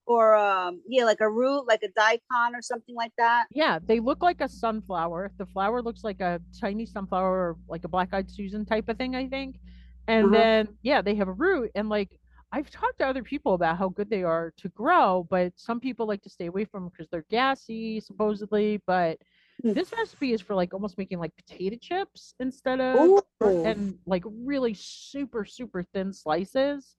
or 0.05 0.35
um 0.35 0.81
yeah, 0.87 1.05
like 1.05 1.21
a 1.21 1.29
root, 1.29 1.65
like 1.67 1.83
a 1.83 1.89
daikon 1.89 2.55
or 2.55 2.61
something 2.61 2.95
like 2.95 3.13
that. 3.17 3.47
yeah, 3.51 3.79
they 3.85 3.99
look 3.99 4.21
like 4.21 4.41
a 4.41 4.49
sunflower. 4.49 5.31
The 5.37 5.45
flower 5.45 5.81
looks 5.81 6.03
like 6.03 6.19
a 6.19 6.41
tiny 6.59 6.85
sunflower 6.85 7.31
or 7.31 7.57
like 7.67 7.83
a 7.85 7.87
black-eyed 7.87 8.29
Susan 8.29 8.65
type 8.65 8.89
of 8.89 8.97
thing, 8.97 9.15
I 9.15 9.27
think. 9.27 9.59
And 10.07 10.25
Uh-huh. 10.25 10.33
then 10.33 10.77
yeah, 10.81 11.01
they 11.01 11.15
have 11.15 11.27
a 11.27 11.33
root 11.33 11.71
and 11.75 11.89
like 11.89 12.19
I've 12.51 12.69
talked 12.71 12.97
to 12.99 13.07
other 13.07 13.23
people 13.23 13.53
about 13.53 13.77
how 13.77 13.89
good 13.89 14.09
they 14.09 14.23
are 14.23 14.51
to 14.57 14.69
grow, 14.69 15.27
but 15.29 15.53
some 15.55 15.79
people 15.79 16.07
like 16.07 16.21
to 16.23 16.29
stay 16.29 16.47
away 16.47 16.65
from 16.65 16.83
them 16.83 16.91
because 16.91 17.07
they're 17.11 17.25
gassy, 17.29 17.99
supposedly. 17.99 18.81
But 18.87 19.19
Hmm. 19.61 19.73
this 19.73 19.91
recipe 19.91 20.31
is 20.31 20.39
for 20.41 20.55
like 20.55 20.73
almost 20.73 20.97
making 20.97 21.19
like 21.19 21.35
potato 21.35 21.75
chips 21.81 22.33
instead 22.39 22.79
of 22.79 22.95
Ooh. 22.97 23.21
and 23.65 23.99
like 24.05 24.23
really 24.25 24.73
super 24.73 25.43
super 25.45 25.83
thin 25.83 26.13
slices. 26.13 26.95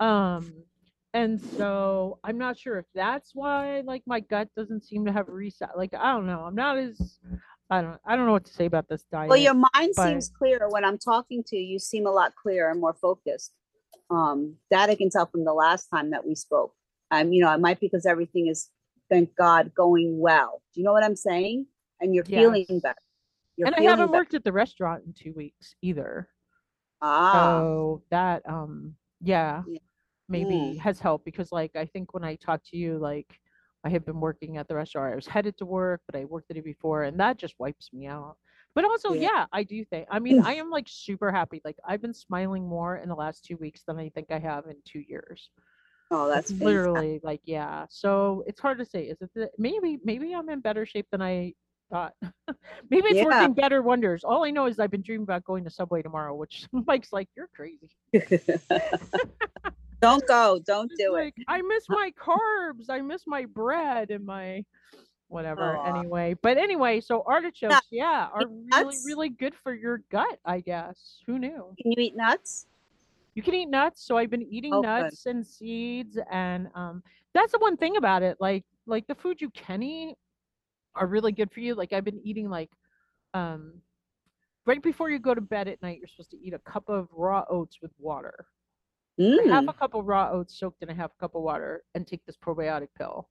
Um, 0.00 0.50
and 1.12 1.40
so 1.40 2.18
I'm 2.24 2.38
not 2.38 2.58
sure 2.58 2.78
if 2.78 2.86
that's 2.94 3.34
why 3.34 3.82
like 3.84 4.02
my 4.06 4.20
gut 4.20 4.48
doesn't 4.56 4.82
seem 4.84 5.04
to 5.04 5.12
have 5.12 5.28
reset. 5.28 5.76
Like 5.76 5.92
I 5.94 6.12
don't 6.12 6.26
know. 6.26 6.40
I'm 6.40 6.54
not 6.54 6.78
as 6.78 7.18
I 7.68 7.82
don't 7.82 8.00
I 8.06 8.16
don't 8.16 8.24
know 8.26 8.32
what 8.32 8.46
to 8.46 8.52
say 8.52 8.64
about 8.64 8.88
this 8.88 9.04
diet. 9.12 9.28
Well, 9.28 9.38
your 9.38 9.54
mind 9.54 9.92
but- 9.94 10.08
seems 10.08 10.30
clearer 10.30 10.68
when 10.70 10.84
I'm 10.84 10.98
talking 10.98 11.44
to 11.48 11.56
you. 11.56 11.62
You 11.74 11.78
seem 11.78 12.06
a 12.06 12.10
lot 12.10 12.34
clearer 12.34 12.70
and 12.70 12.80
more 12.80 12.94
focused. 12.94 13.52
Um, 14.10 14.56
that 14.70 14.90
I 14.90 14.96
can 14.96 15.08
tell 15.08 15.26
from 15.26 15.44
the 15.44 15.52
last 15.52 15.86
time 15.88 16.10
that 16.10 16.26
we 16.26 16.34
spoke. 16.34 16.74
Um, 17.12 17.32
you 17.32 17.42
know, 17.44 17.52
it 17.54 17.60
might 17.60 17.78
be 17.80 17.86
because 17.86 18.06
everything 18.06 18.48
is, 18.48 18.68
thank 19.08 19.34
God, 19.36 19.72
going 19.74 20.18
well. 20.18 20.62
Do 20.74 20.80
you 20.80 20.84
know 20.84 20.92
what 20.92 21.04
I'm 21.04 21.16
saying? 21.16 21.66
And 22.00 22.14
you're 22.14 22.24
feeling 22.24 22.66
Yes. 22.68 22.82
better. 22.82 22.98
You're 23.56 23.66
and 23.66 23.76
I 23.76 23.82
haven't 23.82 24.06
better. 24.10 24.18
worked 24.18 24.34
at 24.34 24.44
the 24.44 24.52
restaurant 24.52 25.04
in 25.06 25.12
two 25.12 25.32
weeks 25.34 25.74
either. 25.82 26.28
Ah, 27.02 27.32
So 27.32 28.02
that 28.10 28.48
um 28.48 28.94
yeah, 29.20 29.62
Yeah. 29.66 29.78
maybe 30.28 30.54
Mm. 30.54 30.78
has 30.80 30.98
helped 30.98 31.24
because 31.24 31.52
like 31.52 31.76
I 31.76 31.86
think 31.86 32.14
when 32.14 32.24
I 32.24 32.36
talked 32.36 32.66
to 32.70 32.76
you 32.76 32.98
like 32.98 33.38
I 33.84 33.88
had 33.88 34.04
been 34.04 34.20
working 34.20 34.56
at 34.58 34.68
the 34.68 34.74
restaurant. 34.74 35.12
I 35.12 35.16
was 35.16 35.26
headed 35.26 35.56
to 35.58 35.66
work, 35.66 36.02
but 36.06 36.18
I 36.18 36.24
worked 36.26 36.48
the 36.48 36.54
day 36.54 36.60
before 36.60 37.04
and 37.04 37.18
that 37.20 37.38
just 37.38 37.54
wipes 37.58 37.90
me 37.92 38.06
out. 38.06 38.36
But 38.74 38.84
also, 38.84 39.12
Yeah. 39.12 39.28
yeah, 39.28 39.46
I 39.52 39.62
do 39.64 39.84
think. 39.84 40.06
I 40.10 40.18
mean, 40.20 40.38
I 40.38 40.54
am 40.62 40.70
like 40.70 40.86
super 40.88 41.32
happy. 41.32 41.60
Like 41.64 41.76
I've 41.86 42.00
been 42.02 42.14
smiling 42.14 42.66
more 42.68 42.96
in 42.96 43.08
the 43.08 43.14
last 43.14 43.44
2 43.44 43.56
weeks 43.56 43.82
than 43.86 43.98
I 43.98 44.08
think 44.10 44.30
I 44.30 44.38
have 44.38 44.66
in 44.66 44.76
2 44.84 45.00
years. 45.00 45.50
oh, 46.10 46.28
It's 46.28 46.34
that's 46.34 46.50
fantastic. 46.50 46.60
literally 46.64 47.20
like 47.22 47.40
yeah. 47.44 47.86
So 47.90 48.44
it's 48.46 48.60
hard 48.60 48.78
to 48.78 48.84
say. 48.84 49.04
Is 49.04 49.20
it 49.20 49.30
the, 49.34 49.50
maybe 49.58 49.98
maybe 50.04 50.34
I'm 50.34 50.48
in 50.48 50.60
better 50.60 50.86
shape 50.86 51.06
than 51.10 51.22
I 51.22 51.54
thought. 51.90 52.14
maybe 52.90 53.08
it's 53.08 53.18
Yeah. 53.18 53.24
working 53.24 53.52
better 53.54 53.82
wonders. 53.82 54.22
All 54.24 54.44
I 54.44 54.50
know 54.50 54.66
is 54.66 54.78
I've 54.78 54.90
been 54.92 55.02
dreaming 55.02 55.24
about 55.24 55.44
going 55.44 55.64
to 55.64 55.70
Subway 55.70 56.02
tomorrow, 56.02 56.34
which 56.34 56.66
Mike's 56.86 57.12
like, 57.12 57.28
"You're 57.36 57.48
crazy." 57.54 57.90
don't 60.00 60.26
go. 60.26 60.60
Don't 60.64 60.90
It's 60.90 61.00
do 61.00 61.16
it. 61.16 61.34
I 61.48 61.62
miss 61.62 61.88
my 61.88 62.12
carbs. 62.18 62.88
I 62.88 63.00
miss 63.00 63.22
my 63.26 63.44
bread 63.46 64.10
and 64.10 64.24
my 64.24 64.64
whatever. 65.30 65.62
Aw. 65.76 65.96
Anyway, 65.96 66.34
but 66.42 66.58
anyway, 66.58 67.00
so 67.00 67.22
artichokes, 67.26 67.86
yeah, 67.90 68.28
are 68.32 68.46
really 68.70 68.98
really 69.04 69.28
good 69.30 69.54
for 69.54 69.74
your 69.74 70.02
gut. 70.10 70.38
I 70.44 70.60
guess. 70.60 71.20
Who 71.26 71.38
knew? 71.38 71.74
Can 71.80 71.92
you 71.92 72.02
eat 72.02 72.16
nuts? 72.16 72.66
You 73.34 73.42
can 73.42 73.54
eat 73.54 73.68
nuts. 73.70 74.04
So 74.04 74.16
I've 74.18 74.30
been 74.30 74.42
eating 74.42 74.74
Oh, 74.74 74.82
good. 74.82 74.88
nuts 74.88 75.26
and 75.26 75.46
seeds, 75.46 76.18
and 76.30 76.68
um, 76.74 77.02
that's 77.32 77.52
the 77.52 77.58
one 77.58 77.76
thing 77.76 77.96
about 77.96 78.22
it. 78.22 78.36
Like 78.40 78.64
like 78.86 79.06
the 79.06 79.14
food 79.14 79.40
you 79.40 79.50
can 79.50 79.82
eat 79.82 80.16
are 80.94 81.06
really 81.06 81.32
good 81.32 81.50
for 81.52 81.60
you. 81.60 81.74
Like 81.74 81.92
I've 81.92 82.04
been 82.04 82.20
eating 82.24 82.50
like 82.50 82.70
um 83.32 83.74
right 84.66 84.82
before 84.82 85.08
you 85.10 85.18
go 85.18 85.34
to 85.34 85.40
bed 85.40 85.68
at 85.68 85.80
night, 85.82 85.98
you're 85.98 86.08
supposed 86.08 86.32
to 86.32 86.38
eat 86.38 86.52
a 86.54 86.58
cup 86.58 86.88
of 86.88 87.08
raw 87.12 87.44
oats 87.48 87.78
with 87.80 87.92
water. 87.98 88.46
Half 89.18 89.64
Mm. 89.64 89.68
a 89.68 89.72
cup 89.74 89.94
of 89.94 90.06
raw 90.06 90.30
oats 90.32 90.58
soaked 90.58 90.82
in 90.82 90.88
a 90.90 90.94
half 90.94 91.16
cup 91.18 91.34
of 91.34 91.42
water 91.42 91.82
and 91.94 92.06
take 92.06 92.24
this 92.26 92.36
probiotic 92.36 92.88
pill. 92.96 93.28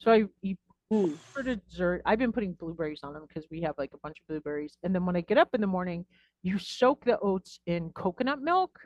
So 0.00 0.10
I 0.12 0.24
eat 0.42 0.58
Mm. 0.92 1.16
for 1.32 1.42
dessert. 1.44 2.02
I've 2.04 2.18
been 2.18 2.32
putting 2.32 2.52
blueberries 2.54 3.00
on 3.04 3.14
them 3.14 3.24
because 3.28 3.48
we 3.48 3.60
have 3.62 3.76
like 3.78 3.90
a 3.94 3.98
bunch 3.98 4.18
of 4.18 4.26
blueberries. 4.26 4.76
And 4.82 4.92
then 4.92 5.06
when 5.06 5.14
I 5.16 5.20
get 5.20 5.38
up 5.38 5.54
in 5.54 5.60
the 5.60 5.66
morning, 5.68 6.04
you 6.42 6.58
soak 6.58 7.04
the 7.04 7.16
oats 7.20 7.60
in 7.66 7.90
coconut 7.90 8.40
milk. 8.42 8.78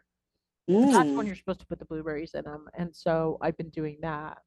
That's 0.68 0.92
when 0.94 1.24
Mm. 1.24 1.26
you're 1.26 1.36
supposed 1.36 1.60
to 1.60 1.66
put 1.66 1.78
the 1.78 1.84
blueberries 1.86 2.34
in 2.34 2.44
them. 2.44 2.68
And 2.74 2.94
so 2.94 3.38
I've 3.40 3.56
been 3.56 3.70
doing 3.70 3.98
that. 4.02 4.38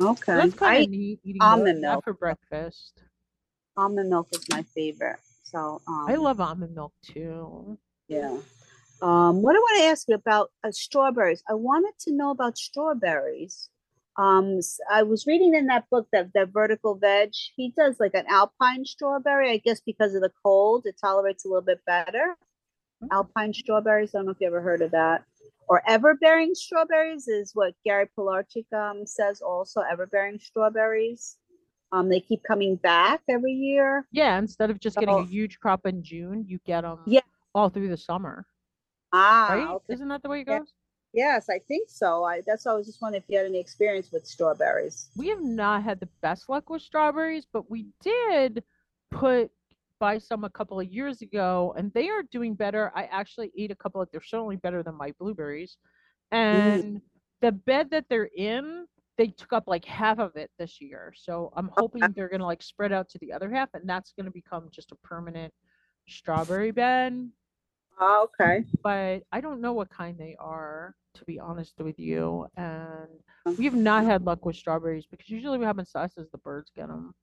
Okay. 0.00 0.34
That's 0.34 0.54
kind 0.54 0.84
of 0.84 0.90
neat 0.90 1.20
eating 1.24 1.40
almond 1.42 1.80
milk. 1.80 2.04
for 2.04 2.12
breakfast. 2.12 3.02
almond 3.76 4.10
milk 4.10 4.28
is 4.32 4.46
my 4.50 4.62
favorite. 4.62 5.20
So 5.42 5.80
um, 5.88 6.06
I 6.08 6.16
love 6.16 6.40
almond 6.40 6.74
milk 6.74 6.92
too. 7.02 7.78
Yeah. 8.08 8.38
Um, 9.02 9.40
what 9.40 9.56
I 9.56 9.58
want 9.58 9.78
to 9.78 9.84
ask 9.84 10.06
you 10.08 10.14
about 10.16 10.50
uh, 10.64 10.70
strawberries. 10.70 11.42
I 11.48 11.54
wanted 11.54 11.94
to 12.00 12.12
know 12.12 12.30
about 12.30 12.58
strawberries. 12.58 13.70
Um, 14.20 14.60
I 14.90 15.02
was 15.02 15.26
reading 15.26 15.54
in 15.54 15.66
that 15.66 15.88
book 15.90 16.06
that 16.12 16.32
that 16.34 16.48
vertical 16.52 16.94
veg. 16.94 17.30
He 17.56 17.72
does 17.76 17.98
like 17.98 18.14
an 18.14 18.26
alpine 18.28 18.84
strawberry. 18.84 19.50
I 19.50 19.56
guess 19.56 19.80
because 19.80 20.14
of 20.14 20.20
the 20.20 20.32
cold, 20.42 20.84
it 20.86 20.96
tolerates 21.00 21.44
a 21.44 21.48
little 21.48 21.62
bit 21.62 21.80
better. 21.86 22.36
Mm. 23.02 23.08
Alpine 23.12 23.54
strawberries. 23.54 24.14
I 24.14 24.18
don't 24.18 24.26
know 24.26 24.32
if 24.32 24.40
you 24.40 24.46
ever 24.46 24.60
heard 24.60 24.82
of 24.82 24.90
that. 24.90 25.24
Or 25.68 25.82
everbearing 25.88 26.54
strawberries 26.54 27.28
is 27.28 27.52
what 27.54 27.74
Gary 27.84 28.08
Pilarchik 28.18 28.70
um, 28.74 29.06
says. 29.06 29.40
Also, 29.40 29.80
everbearing 29.80 30.40
strawberries. 30.42 31.38
Um, 31.92 32.08
they 32.08 32.20
keep 32.20 32.42
coming 32.46 32.76
back 32.76 33.22
every 33.28 33.52
year. 33.52 34.06
Yeah, 34.12 34.38
instead 34.38 34.70
of 34.70 34.78
just 34.80 34.96
getting 34.96 35.14
Oh. 35.14 35.20
a 35.20 35.26
huge 35.26 35.58
crop 35.60 35.86
in 35.86 36.02
June, 36.02 36.44
you 36.46 36.58
get 36.66 36.82
them 36.82 36.98
Yeah. 37.06 37.20
all 37.54 37.68
through 37.70 37.88
the 37.88 37.96
summer, 37.96 38.46
Ah, 39.12 39.48
right? 39.50 39.68
okay. 39.76 39.94
Isn't 39.94 40.08
that 40.08 40.22
the 40.22 40.28
way 40.28 40.42
it 40.42 40.44
goes? 40.44 40.72
Yes, 41.12 41.48
I 41.50 41.58
think 41.58 41.88
so. 41.90 42.24
I 42.24 42.42
that's 42.46 42.64
why 42.64 42.72
I 42.72 42.76
was 42.76 42.86
just 42.86 43.02
wondering 43.02 43.22
if 43.22 43.28
you 43.28 43.38
had 43.38 43.46
any 43.46 43.58
experience 43.58 44.12
with 44.12 44.26
strawberries. 44.26 45.10
We 45.16 45.28
have 45.28 45.42
not 45.42 45.82
had 45.82 45.98
the 45.98 46.08
best 46.22 46.48
luck 46.48 46.70
with 46.70 46.82
strawberries, 46.82 47.46
but 47.52 47.70
we 47.70 47.86
did 48.02 48.62
put 49.10 49.50
buy 49.98 50.18
some 50.18 50.44
a 50.44 50.50
couple 50.50 50.80
of 50.80 50.88
years 50.88 51.20
ago, 51.20 51.74
and 51.76 51.92
they 51.92 52.08
are 52.08 52.22
doing 52.30 52.54
better. 52.54 52.92
I 52.94 53.04
actually 53.04 53.52
ate 53.58 53.70
a 53.70 53.76
couple 53.76 54.00
of. 54.00 54.08
They're 54.12 54.22
certainly 54.22 54.56
better 54.56 54.82
than 54.82 54.96
my 54.96 55.12
blueberries, 55.18 55.76
mm. 56.32 56.38
and 56.38 57.02
the 57.40 57.52
bed 57.52 57.90
that 57.90 58.04
they're 58.08 58.30
in, 58.36 58.86
they 59.18 59.28
took 59.28 59.52
up 59.52 59.64
like 59.66 59.84
half 59.84 60.18
of 60.18 60.36
it 60.36 60.50
this 60.58 60.80
year. 60.80 61.12
So 61.16 61.52
I'm 61.56 61.70
oh, 61.76 61.82
hoping 61.82 62.02
they're 62.14 62.28
gonna 62.28 62.46
like 62.46 62.62
spread 62.62 62.92
out 62.92 63.08
to 63.10 63.18
the 63.18 63.32
other 63.32 63.50
half, 63.50 63.68
and 63.74 63.88
that's 63.88 64.12
gonna 64.16 64.30
become 64.30 64.68
just 64.70 64.92
a 64.92 64.96
permanent 64.96 65.52
strawberry 66.08 66.70
bed. 66.70 67.30
Oh, 68.00 68.28
okay. 68.40 68.64
But 68.82 69.22
I 69.30 69.40
don't 69.40 69.60
know 69.60 69.74
what 69.74 69.90
kind 69.90 70.16
they 70.18 70.34
are, 70.40 70.94
to 71.14 71.24
be 71.26 71.38
honest 71.38 71.74
with 71.78 71.98
you. 71.98 72.46
And 72.56 73.08
Oh. 73.46 73.52
we 73.52 73.64
have 73.64 73.74
not 73.74 74.04
had 74.04 74.24
luck 74.24 74.44
with 74.44 74.56
strawberries 74.56 75.06
because 75.06 75.28
usually 75.30 75.58
what 75.58 75.66
happens 75.66 75.92
to 75.92 76.00
us 76.00 76.16
is 76.16 76.28
the 76.30 76.38
birds 76.38 76.70
get 76.74 76.88
them. 76.88 77.14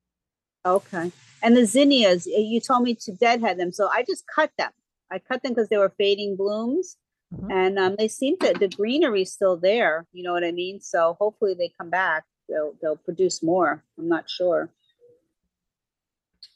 Okay. 0.65 1.11
And 1.43 1.55
the 1.55 1.65
zinnias, 1.65 2.25
you 2.25 2.59
told 2.59 2.83
me 2.83 2.95
to 2.95 3.11
deadhead 3.13 3.57
them, 3.59 3.71
so 3.71 3.87
I 3.87 4.03
just 4.03 4.25
cut 4.27 4.51
them. 4.57 4.71
I 5.11 5.19
cut 5.19 5.41
them 5.43 5.53
because 5.53 5.69
they 5.69 5.77
were 5.77 5.93
fading 5.97 6.35
blooms, 6.35 6.97
Mhm. 7.33 7.51
and 7.51 7.79
um, 7.79 7.95
they 7.97 8.07
seem 8.07 8.37
to 8.39 8.53
the 8.53 8.67
greenery's 8.67 9.31
still 9.31 9.55
there. 9.57 10.05
You 10.11 10.23
know 10.23 10.33
what 10.33 10.43
I 10.43 10.51
mean? 10.51 10.81
So 10.81 11.15
hopefully 11.19 11.53
they 11.53 11.69
come 11.69 11.89
back. 11.89 12.25
They'll 12.49 12.73
they'll 12.81 12.97
produce 12.97 13.41
more. 13.43 13.83
I'm 13.97 14.07
not 14.09 14.29
sure. 14.29 14.69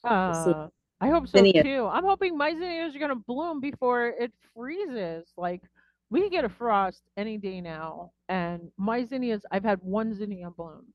Uh, 0.03 0.69
I 1.01 1.10
hope 1.10 1.27
so 1.27 1.48
Zinnia. 1.51 1.63
too. 1.63 1.88
I'm 1.88 2.05
hoping 2.05 2.38
my 2.38 2.53
zinnias 2.53 2.96
are 2.96 3.00
gonna 3.00 3.15
bloom 3.15 3.60
before 3.62 4.08
it 4.08 4.34
freezes. 4.53 5.34
Like 5.38 5.63
we 6.12 6.29
get 6.29 6.46
a 6.46 6.50
frost 6.50 7.03
any 7.17 7.38
day 7.38 7.62
now, 7.62 8.12
and 8.29 8.72
my 8.77 9.03
zinnias, 9.05 9.46
I've 9.51 9.63
had 9.65 9.81
one 9.84 10.13
zinnia 10.13 10.51
bloom, 10.51 10.86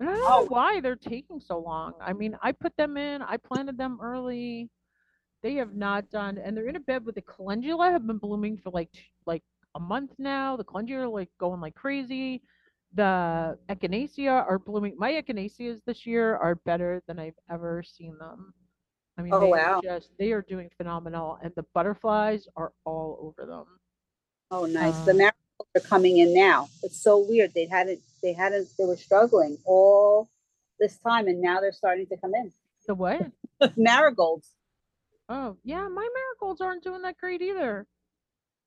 and 0.00 0.08
I 0.08 0.12
don't 0.12 0.20
know 0.30 0.44
Oh. 0.44 0.48
why 0.48 0.80
they're 0.80 0.96
taking 0.96 1.40
so 1.40 1.58
long. 1.58 1.94
I 2.00 2.12
mean, 2.12 2.36
I 2.42 2.52
put 2.52 2.76
them 2.76 2.96
in, 2.96 3.22
I 3.22 3.36
planted 3.38 3.78
them 3.78 3.98
early. 4.02 4.70
They 5.42 5.54
have 5.56 5.74
not 5.74 6.10
done, 6.10 6.38
and 6.38 6.56
they're 6.56 6.68
in 6.68 6.76
a 6.76 6.80
bed 6.80 7.04
with 7.06 7.14
the 7.16 7.22
calendula 7.22 7.90
have 7.90 8.06
been 8.06 8.18
blooming 8.18 8.58
for 8.58 8.70
like 8.70 8.90
like 9.26 9.42
a 9.74 9.80
month 9.80 10.12
now. 10.18 10.56
The 10.56 10.64
calendula 10.64 11.04
are 11.04 11.08
like 11.08 11.30
going 11.38 11.60
like 11.60 11.74
crazy. 11.74 12.42
The 12.94 13.58
echinacea 13.68 14.30
are 14.48 14.58
blooming. 14.58 14.94
My 14.98 15.12
echinaceas 15.12 15.82
this 15.86 16.06
year 16.06 16.36
are 16.36 16.56
better 16.56 17.02
than 17.06 17.18
I've 17.18 17.38
ever 17.50 17.82
seen 17.82 18.16
them. 18.18 18.54
I 19.18 19.22
mean, 19.22 19.32
Oh, 19.32 19.40
they 19.40 19.50
wow. 19.50 19.78
are 19.78 19.82
just 19.82 20.10
they 20.18 20.32
are 20.32 20.42
doing 20.42 20.70
phenomenal, 20.76 21.38
and 21.42 21.52
the 21.54 21.64
butterflies 21.74 22.46
are 22.56 22.72
all 22.84 23.18
over 23.20 23.46
them. 23.48 23.64
Oh, 24.50 24.66
nice. 24.66 24.98
the 25.04 25.12
Um, 25.12 25.16
marigolds 25.18 25.70
are 25.76 25.80
coming 25.80 26.18
in 26.18 26.34
now. 26.34 26.68
It's 26.82 27.00
so 27.02 27.18
weird. 27.18 27.54
They 27.54 27.66
hadn't. 27.66 28.00
They 28.22 28.32
hadn't. 28.32 28.68
They 28.78 28.84
were 28.84 28.96
struggling 28.96 29.58
all 29.64 30.28
this 30.78 30.98
time, 30.98 31.28
and 31.28 31.40
now 31.40 31.60
they're 31.60 31.72
starting 31.72 32.06
to 32.08 32.16
come 32.18 32.34
in. 32.34 32.52
The 32.86 32.94
what? 32.94 33.30
marigolds. 33.76 34.50
Oh, 35.28 35.56
yeah, 35.64 35.88
my 35.88 36.08
marigolds 36.14 36.60
aren't 36.60 36.84
doing 36.84 37.02
that 37.02 37.16
great 37.18 37.42
either. 37.42 37.86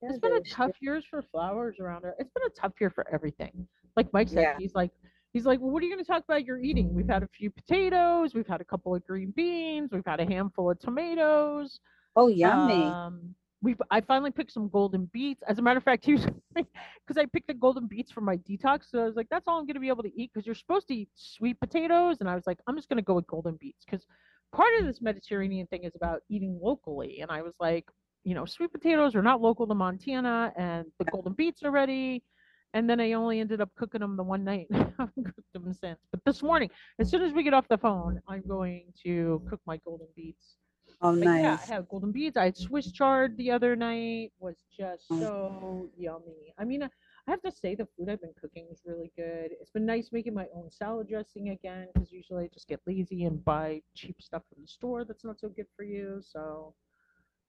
Yeah, 0.01 0.09
It's 0.09 0.19
been 0.19 0.35
a 0.35 0.41
tough 0.41 0.81
years 0.81 1.05
for 1.05 1.21
flowers 1.21 1.77
around 1.79 2.01
here. 2.01 2.15
It's 2.19 2.31
been 2.31 2.43
a 2.45 2.49
tough 2.49 2.73
year 2.81 2.89
for 2.89 3.07
everything. 3.13 3.67
Like 3.95 4.11
Mike 4.11 4.27
said, 4.29 4.41
Yeah. 4.41 4.57
he's 4.57 4.75
like, 4.75 4.91
he's 5.33 5.45
like, 5.45 5.59
well, 5.59 5.69
what 5.71 5.81
are 5.81 5.86
you 5.86 5.93
going 5.93 6.03
to 6.03 6.12
talk 6.12 6.24
about 6.27 6.45
you're 6.45 6.62
eating? 6.62 6.93
We've 6.93 7.07
had 7.07 7.24
a 7.24 7.27
few 7.27 7.50
potatoes, 7.50 8.33
we've 8.33 8.48
had 8.48 8.62
a 8.62 8.65
couple 8.65 8.95
of 8.95 9.05
green 9.05 9.31
beans, 9.36 9.91
we've 9.91 10.05
had 10.05 10.19
a 10.19 10.25
handful 10.25 10.71
of 10.71 10.79
tomatoes. 10.79 11.79
Oh, 12.15 12.27
yummy. 12.27 12.83
Um, 12.83 13.36
we 13.62 13.75
I 13.91 14.01
finally 14.01 14.31
picked 14.31 14.53
some 14.53 14.69
golden 14.69 15.09
beets. 15.12 15.41
As 15.48 15.59
a 15.59 15.62
matter 15.62 15.77
of 15.77 15.83
fact, 15.83 16.05
he 16.05 16.13
was 16.13 16.25
because 16.55 17.17
I 17.17 17.25
picked 17.25 17.48
the 17.48 17.53
golden 17.53 17.88
beets 17.88 18.12
for 18.12 18.21
my 18.21 18.38
detox. 18.38 18.89
So 18.89 19.01
I 19.01 19.05
was 19.05 19.15
like, 19.15 19.27
that's 19.29 19.45
all 19.48 19.59
I'm 19.59 19.67
gonna 19.67 19.81
be 19.81 19.89
able 19.89 20.03
to 20.03 20.19
eat 20.19 20.31
because 20.33 20.45
you're 20.45 20.55
supposed 20.55 20.88
to 20.88 20.95
eat 20.95 21.09
sweet 21.15 21.59
potatoes. 21.59 22.17
And 22.19 22.29
I 22.29 22.36
was 22.36 22.48
like, 22.48 22.59
I'm 22.67 22.75
just 22.75 22.89
gonna 22.89 23.01
go 23.01 23.15
with 23.15 23.27
golden 23.27 23.57
beets 23.57 23.83
because 23.86 24.05
part 24.53 24.69
of 24.79 24.86
this 24.86 25.01
Mediterranean 25.01 25.67
thing 25.67 25.83
is 25.83 25.95
about 25.95 26.21
eating 26.29 26.57
locally. 26.62 27.19
And 27.21 27.31
I 27.31 27.41
was 27.41 27.53
like, 27.59 27.86
you 28.24 28.33
know, 28.33 28.45
sweet 28.45 28.71
potatoes 28.71 29.15
are 29.15 29.21
not 29.21 29.41
local 29.41 29.67
to 29.67 29.75
Montana, 29.75 30.53
and 30.57 30.86
the 30.98 31.05
golden 31.05 31.33
beets 31.33 31.63
are 31.63 31.71
ready. 31.71 32.24
And 32.73 32.89
then 32.89 32.99
I 32.99 33.13
only 33.13 33.39
ended 33.39 33.61
up 33.61 33.69
cooking 33.75 34.01
them 34.01 34.15
the 34.17 34.23
one 34.23 34.43
night. 34.43 34.67
I 34.73 34.91
haven't 34.97 35.25
cooked 35.25 35.53
them 35.53 35.73
since. 35.73 35.99
But 36.11 36.23
this 36.25 36.41
morning, 36.43 36.69
as 36.99 37.09
soon 37.09 37.21
as 37.21 37.33
we 37.33 37.43
get 37.43 37.53
off 37.53 37.67
the 37.67 37.77
phone, 37.77 38.19
I'm 38.27 38.43
going 38.47 38.93
to 39.03 39.41
cook 39.49 39.61
my 39.65 39.77
golden 39.77 40.07
beets. 40.15 40.57
oh, 41.01 41.11
But 41.19 41.29
yeah, 41.31 41.57
nice. 41.57 41.61
I 41.61 41.65
had 41.75 41.88
golden 41.89 42.11
beets. 42.11 42.38
I 42.38 42.45
had 42.45 42.57
Swiss 42.57 42.91
chard 42.91 43.38
the 43.38 43.51
other 43.51 43.75
night. 43.75 44.31
Was 44.39 44.63
just 44.75 45.07
Mm. 45.11 45.19
so 45.19 45.89
yummy. 45.97 46.53
I 46.57 46.65
mean, 46.65 46.83
I 46.83 46.89
I 47.27 47.31
have 47.31 47.41
to 47.43 47.51
say 47.51 47.75
the 47.75 47.88
food 47.97 48.09
I've 48.09 48.21
been 48.21 48.33
cooking 48.39 48.67
is 48.71 48.81
really 48.85 49.11
good. 49.15 49.51
It's 49.59 49.69
been 49.71 49.85
nice 49.85 50.11
making 50.11 50.33
my 50.33 50.47
own 50.53 50.69
salad 50.71 51.07
dressing 51.09 51.49
again 51.49 51.88
because 51.93 52.11
usually 52.11 52.45
I 52.45 52.47
just 52.53 52.67
get 52.67 52.81
lazy 52.88 53.23
and 53.25 53.43
buy 53.43 53.81
cheap 53.95 54.21
stuff 54.21 54.43
from 54.51 54.61
the 54.63 54.67
store 54.67 55.03
that's 55.05 55.23
not 55.23 55.39
so 55.39 55.49
good 55.49 55.67
for 55.75 55.83
you. 55.83 56.21
So 56.21 56.73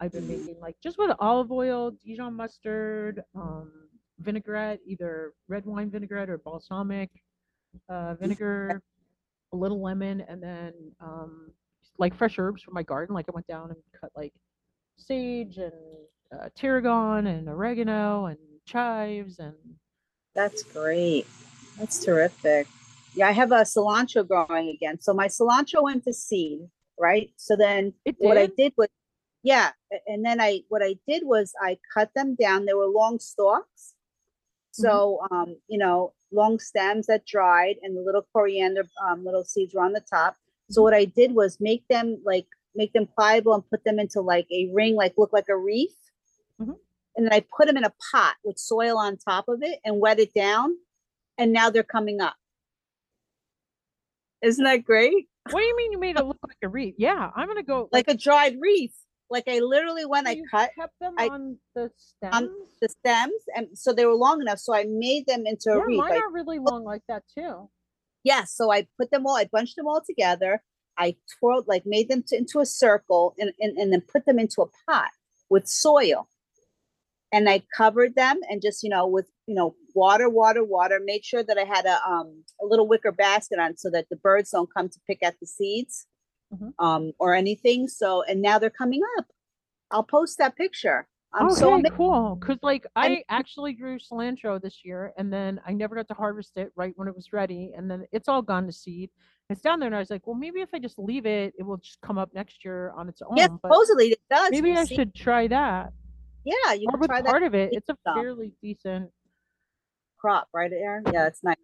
I've 0.01 0.13
been 0.13 0.27
Mhm. 0.27 0.29
making 0.29 0.59
like 0.61 0.77
just 0.83 0.99
with 0.99 1.11
olive 1.19 1.51
oil, 1.53 1.91
Dijon 1.93 2.35
mustard, 2.35 3.23
um, 3.35 3.71
vinaigrette, 4.21 4.81
either 4.87 5.33
red 5.49 5.65
wine 5.67 5.91
vinaigrette 5.91 6.31
or 6.31 6.39
balsamic 6.39 7.11
uh, 7.89 8.15
vinegar, 8.15 8.83
a 9.53 9.57
little 9.57 9.83
lemon, 9.83 10.25
and 10.29 10.43
then 10.43 10.73
um, 11.01 11.51
like 11.99 12.15
fresh 12.15 12.39
herbs 12.39 12.63
from 12.63 12.75
my 12.75 12.83
garden. 12.83 13.15
Like 13.15 13.27
I 13.29 13.33
went 13.33 13.47
down 13.47 13.71
and 13.71 13.79
cut 14.01 14.11
like 14.17 14.33
sage 14.97 15.59
and 15.59 15.73
uh, 16.33 16.49
tarragon 16.55 17.27
and 17.27 17.49
oregano 17.49 18.27
and 18.27 18.39
chives 18.67 19.39
and 19.39 19.55
That's 20.35 20.63
great. 20.63 21.27
That's 21.79 22.05
terrific. 22.05 22.69
Yeah, 23.15 23.29
I 23.29 23.33
have 23.33 23.51
a 23.51 23.63
cilantro 23.63 24.27
growing 24.27 24.69
again. 24.69 25.01
So 25.01 25.13
my 25.13 25.27
cilantro 25.27 25.83
went 25.83 26.05
to 26.05 26.13
seed, 26.13 26.61
right? 26.99 27.31
So 27.37 27.57
then 27.57 27.95
what 28.19 28.37
I 28.39 28.47
did. 28.47 28.57
did 28.57 28.73
was, 28.77 28.89
yeah, 29.43 29.71
and 30.07 30.25
then 30.25 30.41
I 30.41 30.61
what 30.69 30.83
I 30.83 30.97
did 31.09 31.23
was 31.25 31.53
I 31.61 31.79
cut 31.93 32.11
them 32.15 32.37
down. 32.37 32.67
They 32.67 32.75
were 32.75 32.87
long 32.87 33.19
stalks, 33.19 33.95
so 34.73 35.21
um, 35.31 35.57
you 35.69 35.79
know, 35.79 36.15
long 36.33 36.59
stems 36.59 37.07
that 37.07 37.27
dried, 37.27 37.77
and 37.83 37.97
the 37.97 38.03
little 38.03 38.27
coriander 38.33 38.85
um, 39.09 39.25
little 39.25 39.45
seeds 39.45 39.75
were 39.75 39.83
on 39.85 39.93
the 39.93 40.01
top. 40.03 40.37
So 40.71 40.81
Mhm. 40.81 40.85
what 40.85 40.95
I 40.95 41.05
did 41.07 41.33
was 41.35 41.59
make 41.61 41.85
them 41.89 42.21
like 42.25 42.47
make 42.75 42.93
them 42.93 43.07
pliable 43.07 43.55
and 43.55 43.69
put 43.71 43.85
them 43.85 43.99
into 43.99 44.21
like 44.21 44.47
a 44.53 44.69
ring, 44.73 44.95
like 44.97 45.15
look 45.19 45.33
like 45.33 45.49
a 45.49 45.57
wreath. 45.57 45.97
Mhm. 46.61 46.79
And 47.17 47.27
then 47.27 47.33
I 47.33 47.45
put 47.57 47.67
them 47.67 47.77
in 47.77 47.85
a 47.85 47.93
pot 48.13 48.37
with 48.45 48.59
soil 48.59 48.97
on 48.99 49.17
top 49.19 49.49
of 49.49 49.63
it 49.63 49.81
and 49.85 50.01
wet 50.01 50.21
it 50.21 50.33
down, 50.35 50.77
and 51.39 51.53
now 51.53 51.71
they're 51.71 51.83
coming 51.85 52.21
up. 52.21 52.37
Isn't 54.43 54.65
that 54.65 54.85
great? 54.85 55.29
What 55.51 55.61
do 55.61 55.65
you 55.67 55.77
mean 55.77 55.93
you 55.93 55.99
made 55.99 56.17
it 56.19 56.25
look 56.25 56.39
like 56.47 56.57
a 56.63 56.69
wreath? 56.69 56.95
Yeah, 56.99 57.31
I'm 57.35 57.49
gonna 57.49 57.63
go 57.63 57.89
Like 57.93 58.09
a 58.09 58.15
dried 58.15 58.59
wreath. 58.61 58.95
Like 59.31 59.45
I 59.49 59.61
literally 59.61 60.05
when 60.05 60.27
I 60.27 60.33
you 60.33 60.45
cut 60.51 60.71
kept 60.79 60.99
them 61.01 61.15
I- 61.19 61.29
on 61.29 61.57
the 61.75 61.91
stems. 61.97 62.51
the 62.81 62.89
stems 62.89 63.43
and 63.55 63.69
so 63.75 63.93
they 63.93 64.05
were 64.05 64.15
long 64.15 64.41
enough 64.41 64.59
so 64.59 64.75
i 64.75 64.85
made 64.89 65.27
them 65.27 65.47
into 65.47 65.71
a 65.71 65.77
yeah, 65.77 65.83
wreath 65.85 65.99
mine 65.99 66.13
are 66.13 66.33
really 66.33 66.59
long 66.59 66.85
like 66.85 67.03
that 67.09 67.23
too. 67.37 67.69
yes 68.25 68.53
so 68.57 68.73
i 68.73 68.87
put 68.99 69.11
them 69.11 69.27
all 69.27 69.37
i 69.37 69.45
bunched 69.51 69.77
them 69.77 69.87
all 69.87 70.03
together 70.05 70.63
i 70.99 71.15
twirled 71.39 71.67
like 71.69 71.85
made 71.87 72.09
them 72.09 72.23
to, 72.27 72.37
into 72.37 72.59
a 72.61 72.67
circle 72.67 73.35
and, 73.39 73.53
and 73.61 73.77
and 73.79 73.93
then 73.93 74.01
put 74.01 74.25
them 74.27 74.39
into 74.39 74.63
a 74.63 74.67
pot 74.87 75.11
with 75.49 75.67
soil 75.69 76.29
and 77.33 77.49
i 77.49 77.63
covered 77.77 78.15
them 78.17 78.41
and 78.51 78.61
just 78.63 78.83
you 78.83 78.91
know 78.91 79.07
with 79.07 79.29
you 79.47 79.55
know 79.55 79.75
water 79.95 80.29
water 80.29 80.65
water 80.65 81.01
made 81.05 81.25
sure 81.25 81.43
that 81.45 81.59
i 81.59 81.65
had 81.65 81.87
a 81.87 81.99
um 82.07 82.43
a 82.63 82.67
little 82.67 82.89
wicker 82.89 83.13
basket 83.13 83.59
on 83.59 83.77
so 83.77 83.89
that 83.91 84.07
the 84.11 84.17
birds 84.17 84.51
don't 84.51 84.73
come 84.75 84.89
to 84.89 84.99
pick 85.07 85.23
at 85.23 85.39
the 85.41 85.47
seeds 85.47 86.07
Mhm. 86.53 86.73
um 86.79 87.13
or 87.19 87.35
anything 87.35 87.87
so 87.89 88.23
and 88.25 88.43
now 88.43 88.59
they're 88.59 88.71
coming 88.71 89.01
up 89.19 89.27
i'll 89.91 90.03
post 90.03 90.39
that 90.39 90.57
picture 90.57 91.07
I'm 91.33 91.47
okay, 91.47 91.55
so 91.61 91.75
amazed. 91.75 91.95
cool. 91.95 92.35
Because 92.41 92.59
like 92.61 92.87
And- 92.97 93.15
I 93.19 93.25
actually 93.29 93.73
grew 93.75 94.01
cilantro 94.01 94.61
this 94.61 94.85
year, 94.85 95.13
and 95.17 95.33
then 95.33 95.61
I 95.65 95.73
never 95.73 95.95
got 95.95 96.09
to 96.09 96.15
harvest 96.15 96.57
it 96.57 96.73
right 96.75 96.93
when 96.97 97.07
it 97.07 97.15
was 97.15 97.33
ready, 97.33 97.73
and 97.77 97.89
then 97.89 98.05
it's 98.11 98.29
all 98.29 98.43
gone 98.43 98.67
to 98.67 98.73
seed. 98.73 99.11
It's 99.49 99.61
down 99.61 99.79
there, 99.79 99.87
and 99.87 99.95
I 99.95 100.01
was 100.01 100.11
like, 100.11 100.27
well, 100.27 100.35
maybe 100.35 100.61
if 100.61 100.71
I 100.75 100.81
just 100.81 100.99
leave 100.99 101.27
it, 101.27 101.55
it 101.57 101.63
will 101.63 101.77
just 101.77 102.01
come 102.01 102.19
up 102.19 102.35
next 102.35 102.65
year 102.65 102.91
on 102.97 103.09
its 103.09 103.23
own. 103.23 103.37
Yeah, 103.37 103.47
supposedly 103.47 104.09
it 104.11 104.19
does. 104.29 104.51
maybe 104.51 104.73
I 104.73 104.83
see. 104.85 104.97
should 104.97 105.15
try 105.15 105.47
that. 105.47 105.93
Yeah, 106.43 106.73
you 106.73 106.89
Or 106.93 106.99
can 106.99 107.07
try 107.07 107.23
that 107.23 107.31
part 107.31 107.45
of 107.45 107.55
it, 107.55 107.75
it's 107.75 107.89
a 107.91 107.97
fairly 108.13 108.53
decent. 108.61 109.13
crop, 110.19 110.49
right, 110.53 110.73
Aaron? 110.73 111.05
Yeah, 111.13 111.29
it's 111.29 111.45
nice. 111.45 111.55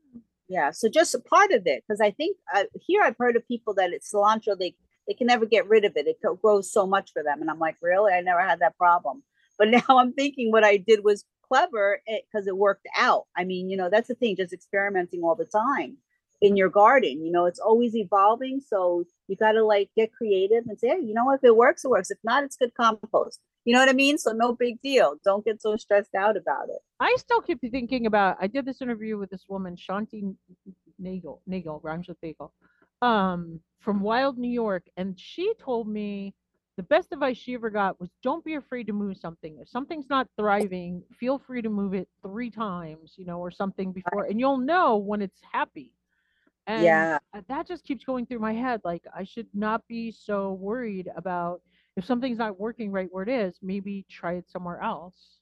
Yeah, 0.48 0.70
so 0.70 0.88
just 0.88 1.14
a 1.14 1.18
part 1.18 1.50
of 1.50 1.66
it, 1.66 1.82
because 1.86 2.00
I 2.00 2.10
think 2.12 2.36
uh, 2.54 2.64
here 2.80 3.02
I've 3.02 3.16
heard 3.18 3.36
of 3.36 3.46
people 3.48 3.74
that 3.74 3.92
it's 3.92 4.12
cilantro 4.12 4.56
they 4.58 4.74
they 5.08 5.14
can 5.14 5.26
never 5.28 5.46
get 5.46 5.68
rid 5.68 5.84
of 5.84 5.96
it. 5.96 6.06
It 6.08 6.18
grows 6.42 6.72
so 6.72 6.86
much 6.86 7.12
for 7.12 7.22
them, 7.22 7.40
and 7.40 7.50
I'm 7.50 7.58
like, 7.60 7.76
really? 7.80 8.12
I 8.12 8.20
never 8.20 8.40
had 8.40 8.60
that 8.60 8.76
problem. 8.78 9.22
But 9.58 9.68
now 9.70 9.80
I'm 9.88 10.12
thinking 10.12 10.52
what 10.52 10.64
I 10.64 10.76
did 10.76 11.02
was 11.02 11.24
clever 11.48 12.00
because 12.06 12.46
it 12.46 12.58
worked 12.58 12.86
out. 12.94 13.24
I 13.34 13.44
mean, 13.44 13.70
you 13.70 13.76
know, 13.78 13.88
that's 13.88 14.08
the 14.08 14.14
thing, 14.14 14.36
just 14.36 14.52
experimenting 14.52 15.22
all 15.22 15.34
the 15.34 15.46
time 15.46 15.96
in 16.42 16.56
your 16.58 16.68
garden. 16.68 17.24
You 17.24 17.32
know, 17.32 17.46
it's 17.46 17.58
always 17.58 17.96
evolving, 17.96 18.60
so 18.60 19.04
you 19.28 19.36
got 19.36 19.52
to 19.52 19.64
like 19.64 19.88
get 19.96 20.12
creative 20.12 20.64
and 20.68 20.78
say, 20.78 20.88
hey, 20.88 21.00
you 21.00 21.14
know? 21.14 21.30
If 21.32 21.42
it 21.42 21.56
works, 21.56 21.86
it 21.86 21.88
works. 21.90 22.10
If 22.10 22.18
not, 22.22 22.44
it's 22.44 22.56
good 22.56 22.74
compost. 22.74 23.40
You 23.66 23.74
know 23.74 23.80
what 23.80 23.88
I 23.88 23.94
mean? 23.94 24.16
So 24.16 24.30
no 24.32 24.54
big 24.54 24.80
deal. 24.80 25.16
Don't 25.24 25.44
get 25.44 25.60
so 25.60 25.76
stressed 25.76 26.14
out 26.14 26.36
about 26.36 26.68
it. 26.70 26.78
I 27.00 27.14
still 27.18 27.42
keep 27.42 27.60
thinking 27.60 28.06
about. 28.06 28.38
I 28.40 28.46
did 28.46 28.64
this 28.64 28.80
interview 28.80 29.18
with 29.18 29.28
this 29.28 29.44
woman, 29.48 29.76
Shanti 29.76 30.34
Nagel. 30.98 31.42
Nagel 31.46 31.80
rhymes 31.82 32.08
with 32.08 32.20
bagel, 32.20 32.52
um, 33.02 33.60
from 33.80 34.00
Wild 34.00 34.38
New 34.38 34.50
York, 34.50 34.84
and 34.96 35.18
she 35.18 35.52
told 35.58 35.88
me 35.88 36.32
the 36.76 36.84
best 36.84 37.08
advice 37.12 37.36
she 37.36 37.54
ever 37.54 37.70
got 37.70 37.98
was 38.00 38.10
don't 38.22 38.44
be 38.44 38.54
afraid 38.54 38.86
to 38.86 38.92
move 38.92 39.16
something. 39.16 39.58
If 39.60 39.68
something's 39.68 40.08
not 40.08 40.28
thriving, 40.38 41.02
feel 41.18 41.38
free 41.38 41.62
to 41.62 41.68
move 41.68 41.92
it 41.94 42.08
three 42.22 42.50
times, 42.50 43.14
you 43.16 43.26
know, 43.26 43.40
or 43.40 43.50
something 43.50 43.92
before, 43.92 44.24
and 44.26 44.38
you'll 44.38 44.58
know 44.58 44.96
when 44.96 45.22
it's 45.22 45.40
happy. 45.52 45.92
And 46.66 46.84
Yeah. 46.84 47.18
that 47.48 47.66
just 47.66 47.84
keeps 47.84 48.04
going 48.04 48.26
through 48.26 48.40
my 48.40 48.52
head. 48.52 48.80
Like 48.84 49.04
I 49.14 49.24
should 49.24 49.48
not 49.54 49.86
be 49.88 50.10
so 50.12 50.52
worried 50.54 51.10
about 51.16 51.60
if 51.96 52.04
something's 52.04 52.38
not 52.38 52.60
working 52.60 52.92
right 52.92 53.08
where 53.10 53.22
it 53.22 53.28
is. 53.28 53.56
Maybe 53.62 54.04
try 54.10 54.34
it 54.34 54.50
somewhere 54.50 54.80
else. 54.80 55.38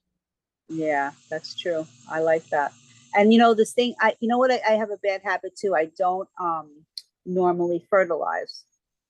Yeah, 0.69 1.11
that's 1.29 1.53
true. 1.53 1.85
I 2.09 2.19
like 2.21 2.45
that. 2.49 2.73
And 3.13 3.31
you 3.31 3.39
know, 3.39 3.53
this 3.53 3.73
thing, 3.73 3.95
I 4.01 4.15
you 4.19 4.27
know 4.27 4.37
what 4.37 4.51
I, 4.51 4.61
I 4.67 4.71
have 4.73 4.89
a 4.89 4.97
bad 4.97 5.21
habit 5.23 5.55
too. 5.55 5.75
I 5.75 5.85
don't 5.97 6.27
um 6.39 6.85
normally 7.25 7.85
fertilize. 7.89 8.63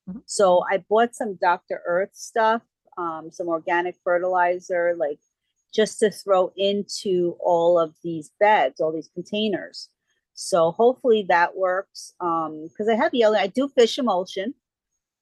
Mhm. 0.09 0.21
So 0.25 0.63
I 0.69 0.83
bought 0.89 1.15
some 1.15 1.35
Dr. 1.35 1.81
Earth 1.85 2.11
stuff, 2.13 2.61
um, 2.97 3.29
some 3.31 3.47
organic 3.47 3.95
fertilizer, 4.03 4.95
like 4.97 5.19
just 5.73 5.99
to 5.99 6.11
throw 6.11 6.51
into 6.55 7.35
all 7.39 7.79
of 7.79 7.95
these 8.03 8.31
beds, 8.39 8.79
all 8.79 8.91
these 8.93 9.09
containers. 9.13 9.89
So 10.33 10.71
hopefully 10.71 11.25
that 11.29 11.55
works. 11.57 12.13
Um, 12.19 12.67
because 12.69 12.87
I 12.89 12.95
have 12.95 13.13
yellow, 13.13 13.37
I 13.37 13.47
do 13.47 13.69
fish 13.69 13.97
emulsion. 13.97 14.53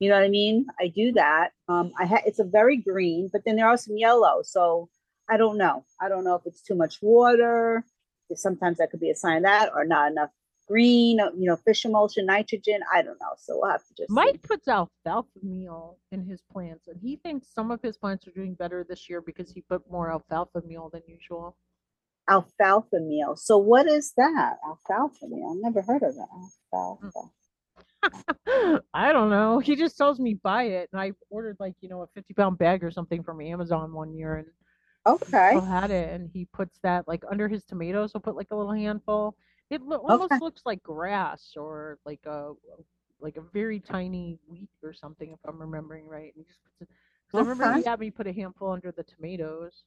You 0.04 0.10
know 0.10 0.16
what 0.20 0.26
I 0.26 0.30
mean? 0.42 0.66
I 0.84 0.88
do 1.02 1.08
that. 1.14 1.52
Um, 1.72 1.88
I 2.02 2.06
ha- 2.12 2.26
it's 2.30 2.40
a 2.40 2.44
very 2.60 2.78
green, 2.90 3.30
but 3.34 3.42
then 3.46 3.56
there 3.58 3.68
are 3.68 3.78
some 3.78 3.98
yellow. 4.08 4.36
So 4.44 4.90
I 5.30 5.38
don't 5.38 5.58
know. 5.64 5.86
I 6.04 6.10
don't 6.10 6.26
know 6.28 6.36
if 6.36 6.44
it's 6.46 6.62
too 6.62 6.76
much 6.84 6.96
water. 7.02 7.86
Sometimes 8.36 8.78
that 8.80 8.90
could 8.92 9.00
be 9.00 9.12
a 9.12 9.16
sign 9.16 9.38
of 9.38 9.44
that, 9.44 9.72
or 9.76 9.86
not 9.86 10.12
enough 10.12 10.32
green. 10.68 11.20
uh, 11.20 11.30
You 11.42 11.48
know, 11.50 11.56
fish 11.68 11.86
emulsion, 11.86 12.26
nitrogen. 12.26 12.80
I 12.96 13.02
don't 13.06 13.20
know. 13.24 13.34
So 13.38 13.50
we'll 13.60 13.72
have 13.72 13.86
to 13.90 13.94
just 13.98 14.10
see. 14.10 14.14
Mike 14.22 14.42
puts 14.42 14.68
alfalfa 14.68 15.40
meal 15.42 16.00
in 16.12 16.20
his 16.32 16.42
plants, 16.52 16.88
and 16.90 17.00
he 17.02 17.16
thinks 17.18 17.54
some 17.54 17.70
of 17.72 17.80
his 17.82 17.96
plants 17.98 18.28
are 18.28 18.32
doing 18.32 18.54
better 18.56 18.80
this 18.88 19.10
year 19.10 19.22
because 19.22 19.50
he 19.52 19.62
put 19.62 19.82
more 19.96 20.12
alfalfa 20.12 20.62
meal 20.72 20.90
than 20.94 21.04
usual. 21.08 21.56
alfalfa 22.30 23.00
meal. 23.12 23.36
So 23.36 23.58
what 23.58 23.86
is 23.88 24.14
that? 24.18 24.54
Alfalfa 24.68 25.28
meal. 25.28 25.50
I've 25.56 25.64
never 25.68 25.82
heard 25.82 26.04
of 26.04 26.16
that. 26.16 26.28
Alfalfa. 26.74 27.30
I 28.94 29.12
don't 29.14 29.30
know. 29.30 29.60
He 29.60 29.76
just 29.76 29.98
tells 29.98 30.20
me 30.20 30.36
buy 30.36 30.63
it, 30.63 30.89
and 30.92 31.02
I 31.02 31.13
ordered 31.30 31.58
like 31.60 31.76
you 31.82 31.89
know 31.89 32.02
a 32.02 32.08
fifty 32.08 32.34
pound 32.34 32.58
bag 32.58 32.84
or 32.84 32.92
something 32.92 33.24
from 33.24 33.42
Amazon 33.42 33.94
one 33.94 34.13
year, 34.13 34.36
and 34.38 34.48
Okay. 35.06 35.63
had 35.66 35.92
it. 35.92 36.13
And 36.13 36.30
he 36.34 36.46
puts 36.54 36.80
that 36.84 37.08
like 37.08 37.24
under 37.30 37.48
his 37.48 37.63
tomatoes. 37.63 38.12
He'll 38.12 38.22
put 38.22 38.36
like 38.36 38.52
a 38.52 38.56
little 38.56 38.74
handful. 38.74 39.36
It 39.70 39.82
lo- 39.82 39.98
almost 39.98 40.34
Okay. 40.34 40.42
looks 40.42 40.62
like 40.66 40.84
grass 40.84 41.54
or 41.58 42.00
like 42.06 42.22
a 42.26 42.54
like 43.20 43.38
a 43.38 43.42
very 43.42 43.80
tiny 43.80 44.39
wheat 44.48 44.70
or 44.84 44.94
something, 44.94 45.32
if 45.32 45.39
I'm 45.48 45.60
remembering 45.62 46.08
right. 46.08 46.34
And 46.36 46.38
he 46.38 46.44
just 46.44 46.63
puts 46.63 46.82
it. 46.82 46.89
Because 47.28 47.38
I 47.38 47.42
remember 47.42 47.68
he 47.68 47.82
Okay. 47.82 47.84
had 47.84 48.00
me 48.00 48.12
put 48.12 48.28
a 48.28 48.34
handful 48.34 48.72
under 48.72 48.92
the 48.92 49.04
tomatoes. 49.04 49.84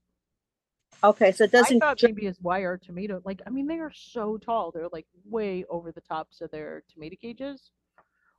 Okay. 1.05 1.33
So 1.33 1.45
it 1.45 1.53
doesn't. 1.53 1.85
thought 1.87 1.99
dr- 1.99 2.13
maybe 2.13 2.25
his 2.27 2.41
wire 2.41 2.77
tomato, 2.79 3.21
like 3.25 3.41
I 3.47 3.51
mean, 3.51 3.67
they 3.67 3.79
are 3.79 3.93
so 3.95 4.39
tall. 4.39 4.71
They're 4.73 4.89
like 4.93 5.07
way 5.25 5.65
over 5.71 5.93
the 5.93 6.01
tops 6.01 6.41
of 6.41 6.51
their 6.51 6.83
tomato 6.93 7.17
cages. 7.21 7.71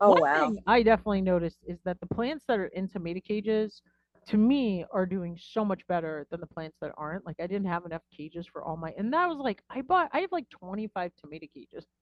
Oh 0.01 0.11
One 0.11 0.21
wow. 0.21 0.39
thing 0.39 0.59
I 0.67 0.83
definitely 0.83 1.21
noticed 1.21 1.59
is 1.65 1.79
that 1.85 1.99
the 1.99 2.07
plants 2.07 2.45
that 2.47 2.59
are 2.59 2.67
in 2.67 2.87
tomato 2.87 3.19
cages, 3.25 3.81
to 4.27 4.37
me, 4.37 4.85
are 4.91 5.05
doing 5.05 5.37
so 5.41 5.63
much 5.63 5.85
better 5.87 6.27
than 6.31 6.39
the 6.39 6.47
plants 6.47 6.77
that 6.81 6.91
aren't. 6.97 7.25
Like 7.25 7.37
I 7.39 7.47
didn't 7.47 7.67
have 7.67 7.85
enough 7.85 8.03
cages 8.15 8.45
for 8.51 8.63
all 8.63 8.77
my, 8.77 8.93
and 8.97 9.11
that 9.13 9.27
was 9.27 9.37
like 9.37 9.61
I 9.69 9.81
bought. 9.81 10.09
I 10.13 10.19
have 10.19 10.31
like 10.31 10.49
25 10.49 11.11
tomato 11.21 11.47
cages. 11.53 11.85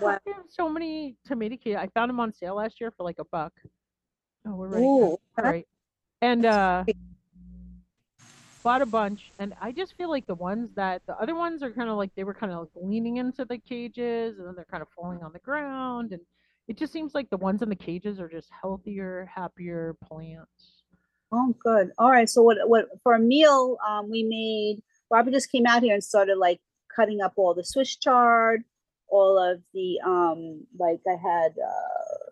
Wow. 0.00 0.18
I 0.26 0.30
have 0.32 0.44
so 0.48 0.68
many 0.70 1.16
tomato 1.26 1.56
cages. 1.56 1.78
I 1.80 1.88
found 1.88 2.08
them 2.08 2.20
on 2.20 2.32
sale 2.32 2.56
last 2.56 2.80
year 2.80 2.90
for 2.96 3.02
like 3.02 3.18
a 3.18 3.24
buck. 3.32 3.52
Oh, 4.46 4.54
we're 4.54 4.68
right. 4.68 4.84
Ooh, 4.84 5.18
All 5.38 5.44
right. 5.44 5.66
And 6.22 6.46
uh 6.46 6.84
bought 8.62 8.82
a 8.82 8.86
bunch 8.86 9.30
and 9.38 9.54
I 9.60 9.70
just 9.70 9.94
feel 9.96 10.10
like 10.10 10.26
the 10.26 10.34
ones 10.34 10.70
that 10.74 11.00
the 11.06 11.16
other 11.20 11.36
ones 11.36 11.62
are 11.62 11.70
kind 11.70 11.88
of 11.88 11.96
like 11.96 12.10
they 12.16 12.24
were 12.24 12.34
kind 12.34 12.50
of 12.52 12.60
like 12.62 12.70
leaning 12.74 13.18
into 13.18 13.44
the 13.44 13.58
cages 13.58 14.38
and 14.38 14.46
then 14.46 14.54
they're 14.56 14.66
kind 14.68 14.82
of 14.82 14.88
falling 14.88 15.22
on 15.22 15.32
the 15.32 15.38
ground 15.38 16.12
and 16.12 16.20
it 16.68 16.76
just 16.76 16.92
seems 16.92 17.14
like 17.14 17.30
the 17.30 17.36
ones 17.36 17.62
in 17.62 17.68
the 17.68 17.76
cages 17.76 18.18
are 18.18 18.28
just 18.28 18.50
healthier, 18.50 19.30
happier 19.32 19.96
plants. 20.04 20.84
Oh, 21.32 21.54
good. 21.62 21.90
All 21.98 22.10
right. 22.10 22.28
So 22.28 22.42
what? 22.42 22.58
What 22.68 22.88
for 23.02 23.14
a 23.14 23.18
meal? 23.18 23.78
Um, 23.86 24.10
we 24.10 24.22
made. 24.22 24.82
Robbie 25.10 25.32
just 25.32 25.50
came 25.50 25.66
out 25.66 25.82
here 25.82 25.94
and 25.94 26.02
started 26.02 26.36
like 26.38 26.60
cutting 26.94 27.20
up 27.20 27.34
all 27.36 27.54
the 27.54 27.64
Swiss 27.64 27.96
chard, 27.96 28.62
all 29.08 29.38
of 29.38 29.60
the 29.74 30.00
um, 30.04 30.66
like 30.78 31.00
I 31.06 31.16
had 31.16 31.52
uh, 31.52 32.30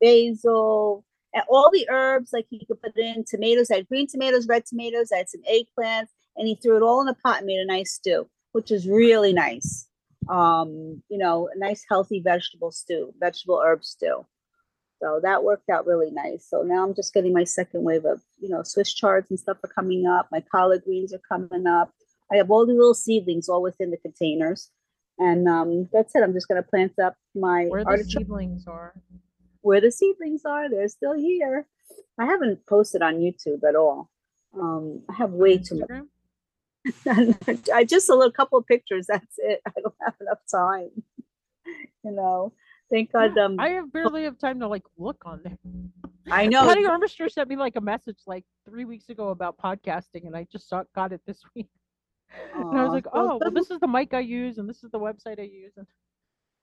basil 0.00 1.04
and 1.32 1.42
all 1.48 1.70
the 1.72 1.86
herbs. 1.90 2.32
Like 2.32 2.46
he 2.50 2.64
could 2.64 2.80
put 2.82 2.96
in 2.96 3.24
tomatoes. 3.26 3.70
I 3.70 3.76
had 3.76 3.88
green 3.88 4.06
tomatoes, 4.06 4.46
red 4.46 4.66
tomatoes. 4.66 5.10
I 5.12 5.18
had 5.18 5.28
some 5.28 5.42
eggplants, 5.50 6.08
and 6.36 6.46
he 6.46 6.54
threw 6.54 6.76
it 6.76 6.82
all 6.82 7.02
in 7.02 7.08
a 7.08 7.14
pot 7.14 7.38
and 7.38 7.46
made 7.46 7.60
a 7.60 7.66
nice 7.66 7.92
stew, 7.92 8.28
which 8.52 8.70
is 8.70 8.86
really 8.86 9.32
nice. 9.32 9.88
Um, 10.28 11.02
you 11.08 11.18
know, 11.18 11.48
a 11.54 11.58
nice 11.58 11.84
healthy 11.88 12.20
vegetable 12.20 12.70
stew, 12.72 13.12
vegetable 13.18 13.60
herb 13.64 13.84
stew. 13.84 14.24
So 15.02 15.20
that 15.22 15.44
worked 15.44 15.68
out 15.68 15.86
really 15.86 16.10
nice. 16.10 16.46
So 16.48 16.62
now 16.62 16.82
I'm 16.84 16.94
just 16.94 17.12
getting 17.12 17.32
my 17.34 17.44
second 17.44 17.82
wave 17.84 18.04
of, 18.06 18.22
you 18.40 18.48
know, 18.48 18.62
Swiss 18.62 18.94
chards 18.94 19.28
and 19.30 19.38
stuff 19.38 19.58
are 19.62 19.68
coming 19.68 20.06
up. 20.06 20.28
My 20.32 20.40
collard 20.40 20.82
greens 20.84 21.12
are 21.12 21.20
coming 21.28 21.66
up. 21.66 21.92
I 22.32 22.36
have 22.36 22.50
all 22.50 22.64
the 22.66 22.72
little 22.72 22.94
seedlings 22.94 23.48
all 23.48 23.60
within 23.62 23.90
the 23.90 23.98
containers. 23.98 24.70
And 25.18 25.46
um, 25.46 25.88
that's 25.92 26.14
it. 26.16 26.22
I'm 26.22 26.32
just 26.32 26.48
going 26.48 26.62
to 26.62 26.68
plant 26.68 26.98
up 26.98 27.16
my 27.34 27.66
Where 27.66 27.84
the 27.84 27.90
artichoke 27.90 28.22
seedlings 28.22 28.66
are. 28.66 28.94
where 29.60 29.80
the 29.80 29.90
seedlings 29.92 30.44
are. 30.46 30.70
They're 30.70 30.88
still 30.88 31.14
here. 31.14 31.66
I 32.18 32.24
haven't 32.24 32.66
posted 32.66 33.02
on 33.02 33.16
YouTube 33.16 33.62
at 33.68 33.76
all. 33.76 34.10
Um, 34.58 35.02
I 35.08 35.14
have 35.14 35.32
way 35.32 35.58
too 35.58 35.80
much. 35.80 35.90
I 37.72 37.84
just 37.84 38.08
a 38.08 38.14
little 38.14 38.32
couple 38.32 38.58
of 38.58 38.66
pictures. 38.66 39.06
That's 39.08 39.38
it. 39.38 39.60
I 39.66 39.80
don't 39.80 39.94
have 40.04 40.14
enough 40.20 40.38
time. 40.50 40.90
you 42.04 42.10
know, 42.10 42.52
thank 42.90 43.12
God. 43.12 43.36
Um, 43.38 43.58
I 43.58 43.70
have 43.70 43.92
barely 43.92 44.24
have 44.24 44.38
time 44.38 44.60
to 44.60 44.68
like 44.68 44.84
look 44.98 45.22
on 45.24 45.40
there. 45.44 45.58
I 46.30 46.46
know. 46.48 46.66
Patty 46.66 46.82
Armister 46.82 47.30
sent 47.30 47.48
me 47.48 47.56
like 47.56 47.76
a 47.76 47.80
message 47.80 48.18
like 48.26 48.44
three 48.68 48.84
weeks 48.84 49.08
ago 49.08 49.30
about 49.30 49.56
podcasting, 49.58 50.26
and 50.26 50.36
I 50.36 50.46
just 50.50 50.68
saw 50.68 50.82
got 50.94 51.12
it 51.12 51.20
this 51.26 51.42
week. 51.54 51.68
And 52.54 52.78
I 52.78 52.82
was 52.82 52.92
like, 52.92 53.06
oh, 53.12 53.38
well, 53.40 53.50
this 53.52 53.70
is 53.70 53.78
the 53.78 53.86
mic 53.86 54.12
I 54.12 54.20
use, 54.20 54.58
and 54.58 54.68
this 54.68 54.82
is 54.82 54.90
the 54.90 54.98
website 54.98 55.38
I 55.38 55.44
use. 55.44 55.72
And 55.76 55.86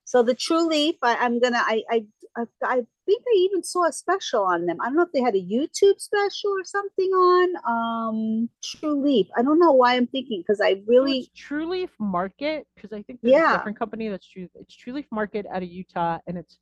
So 0.05 0.23
the 0.23 0.35
True 0.35 0.67
Leaf, 0.67 0.95
I, 1.01 1.15
I'm 1.15 1.39
gonna. 1.39 1.59
I, 1.61 1.83
I 1.89 2.05
I 2.37 2.43
I 2.63 2.75
think 3.05 3.23
I 3.27 3.35
even 3.37 3.63
saw 3.63 3.87
a 3.87 3.91
special 3.93 4.43
on 4.43 4.65
them. 4.65 4.77
I 4.81 4.85
don't 4.85 4.95
know 4.95 5.03
if 5.03 5.11
they 5.13 5.21
had 5.21 5.35
a 5.35 5.41
YouTube 5.41 5.99
special 5.99 6.51
or 6.51 6.63
something 6.63 7.09
on 7.11 7.49
um 7.67 8.49
True 8.63 9.01
Leaf. 9.03 9.27
I 9.37 9.41
don't 9.41 9.59
know 9.59 9.71
why 9.73 9.95
I'm 9.95 10.07
thinking 10.07 10.41
because 10.41 10.61
I 10.61 10.81
really 10.87 11.19
it's 11.19 11.29
True 11.35 11.69
Leaf 11.69 11.89
Market 11.99 12.65
because 12.75 12.91
I 12.93 13.01
think 13.03 13.19
there's 13.21 13.33
a 13.33 13.37
Yeah. 13.37 13.57
different 13.57 13.77
company 13.79 14.09
that's 14.09 14.27
true. 14.27 14.47
It's 14.55 14.75
True 14.75 14.93
Leaf 14.93 15.07
Market 15.11 15.45
out 15.53 15.63
of 15.63 15.69
Utah, 15.69 16.19
and 16.27 16.37
it's 16.37 16.57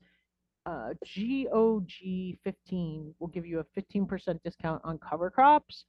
uh, 0.66 0.94
GOG15 1.06 3.14
will 3.20 3.28
give 3.28 3.46
you 3.46 3.60
a 3.60 3.66
15% 3.80 4.40
discount 4.44 4.82
on 4.84 4.98
cover 5.00 5.30
crops. 5.32 5.86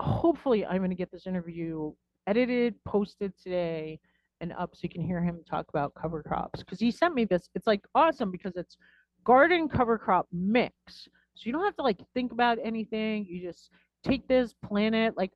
Hopefully, 0.00 0.64
I'm 0.64 0.78
going 0.78 0.90
to 0.90 0.96
get 0.96 1.10
this 1.10 1.26
interview 1.26 1.92
edited, 2.26 2.74
posted 2.84 3.32
today, 3.42 3.98
and 4.44 4.52
up 4.60 4.74
so 4.74 4.80
you 4.82 4.88
can 4.90 5.02
hear 5.02 5.22
him 5.22 5.40
talk 5.48 5.66
about 5.70 5.94
cover 6.00 6.22
crops. 6.22 6.60
Because 6.60 6.80
he 6.80 6.90
sent 6.90 7.14
me 7.14 7.24
this. 7.24 7.48
It's 7.54 7.66
like 7.66 7.84
awesome 7.94 8.30
because 8.30 8.56
it's 8.56 8.76
garden 9.24 9.68
cover 9.68 9.98
crop 9.98 10.28
mix. 10.32 11.08
So 11.34 11.46
you 11.46 11.52
don't 11.52 11.64
have 11.64 11.76
to 11.76 11.82
like 11.82 12.00
think 12.14 12.32
about 12.32 12.58
anything. 12.62 13.26
You 13.26 13.42
just 13.42 13.70
take 14.04 14.28
this, 14.28 14.54
plant 14.54 14.94
it. 14.94 15.16
Like 15.16 15.32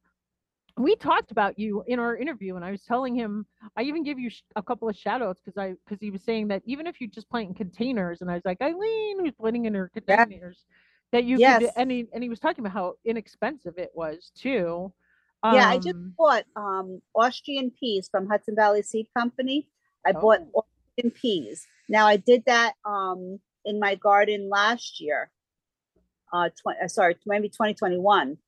we 0.77 0.95
talked 0.97 1.33
about 1.33 1.59
you 1.59 1.83
in 1.89 1.99
our 1.99 2.17
interview 2.17 2.55
and 2.55 2.65
i 2.65 2.71
was 2.71 2.85
telling 2.85 3.15
him 3.15 3.45
i 3.77 3.83
even 3.83 4.05
gave 4.05 4.19
you 4.19 4.31
a 4.55 4.63
couple 4.63 4.89
of 4.89 4.97
shout 4.97 5.21
outs 5.23 5.41
because 5.45 5.59
i 5.59 5.75
because 5.85 6.01
he 6.01 6.11
was 6.11 6.23
saying 6.23 6.47
that 6.49 6.63
even 6.67 6.87
if 6.87 7.01
you 7.01 7.09
just 7.09 7.29
plant 7.31 7.49
in 7.49 7.55
containers 7.55 8.21
and 8.21 8.31
i 8.31 8.35
was 8.35 8.45
like 8.45 8.61
eileen 8.63 9.19
who's 9.19 9.35
planting 9.41 9.65
in 9.65 9.75
her 9.75 9.91
Yeah. 10.07 10.25
containers 10.25 10.67
that 11.11 11.25
you 11.25 11.41
Yes. 11.41 11.63
could 11.63 11.73
and 11.77 11.91
he 11.91 12.07
and 12.15 12.23
he 12.23 12.29
was 12.29 12.39
talking 12.39 12.65
about 12.65 12.75
how 12.75 12.95
inexpensive 13.05 13.77
it 13.77 13.91
was 13.95 14.31
too 14.37 14.93
Yeah, 15.45 15.69
I 15.69 15.77
just 15.77 15.95
Um, 15.95 16.15
bought 16.19 16.45
um 16.57 17.01
Austrian 17.15 17.71
peas 17.71 18.09
from 18.11 18.27
Hudson 18.29 18.55
Valley 18.57 18.83
Seed 18.83 19.07
Company. 19.17 19.69
I 20.05 20.13
bought 20.13 20.41
Oh. 20.55 20.65
Austrian 20.97 21.11
peas. 21.13 21.67
Now 21.89 22.07
I 22.07 22.17
did 22.17 22.45
that 22.47 22.75
um 22.85 23.41
in 23.65 23.79
my 23.79 23.95
garden 23.95 24.49
last 24.49 25.01
year. 25.01 25.31
Uh, 26.33 26.49
tw- 26.51 26.77
uh 26.83 26.89
sorry, 26.89 27.17
maybe 27.27 27.49
2021. 27.49 28.39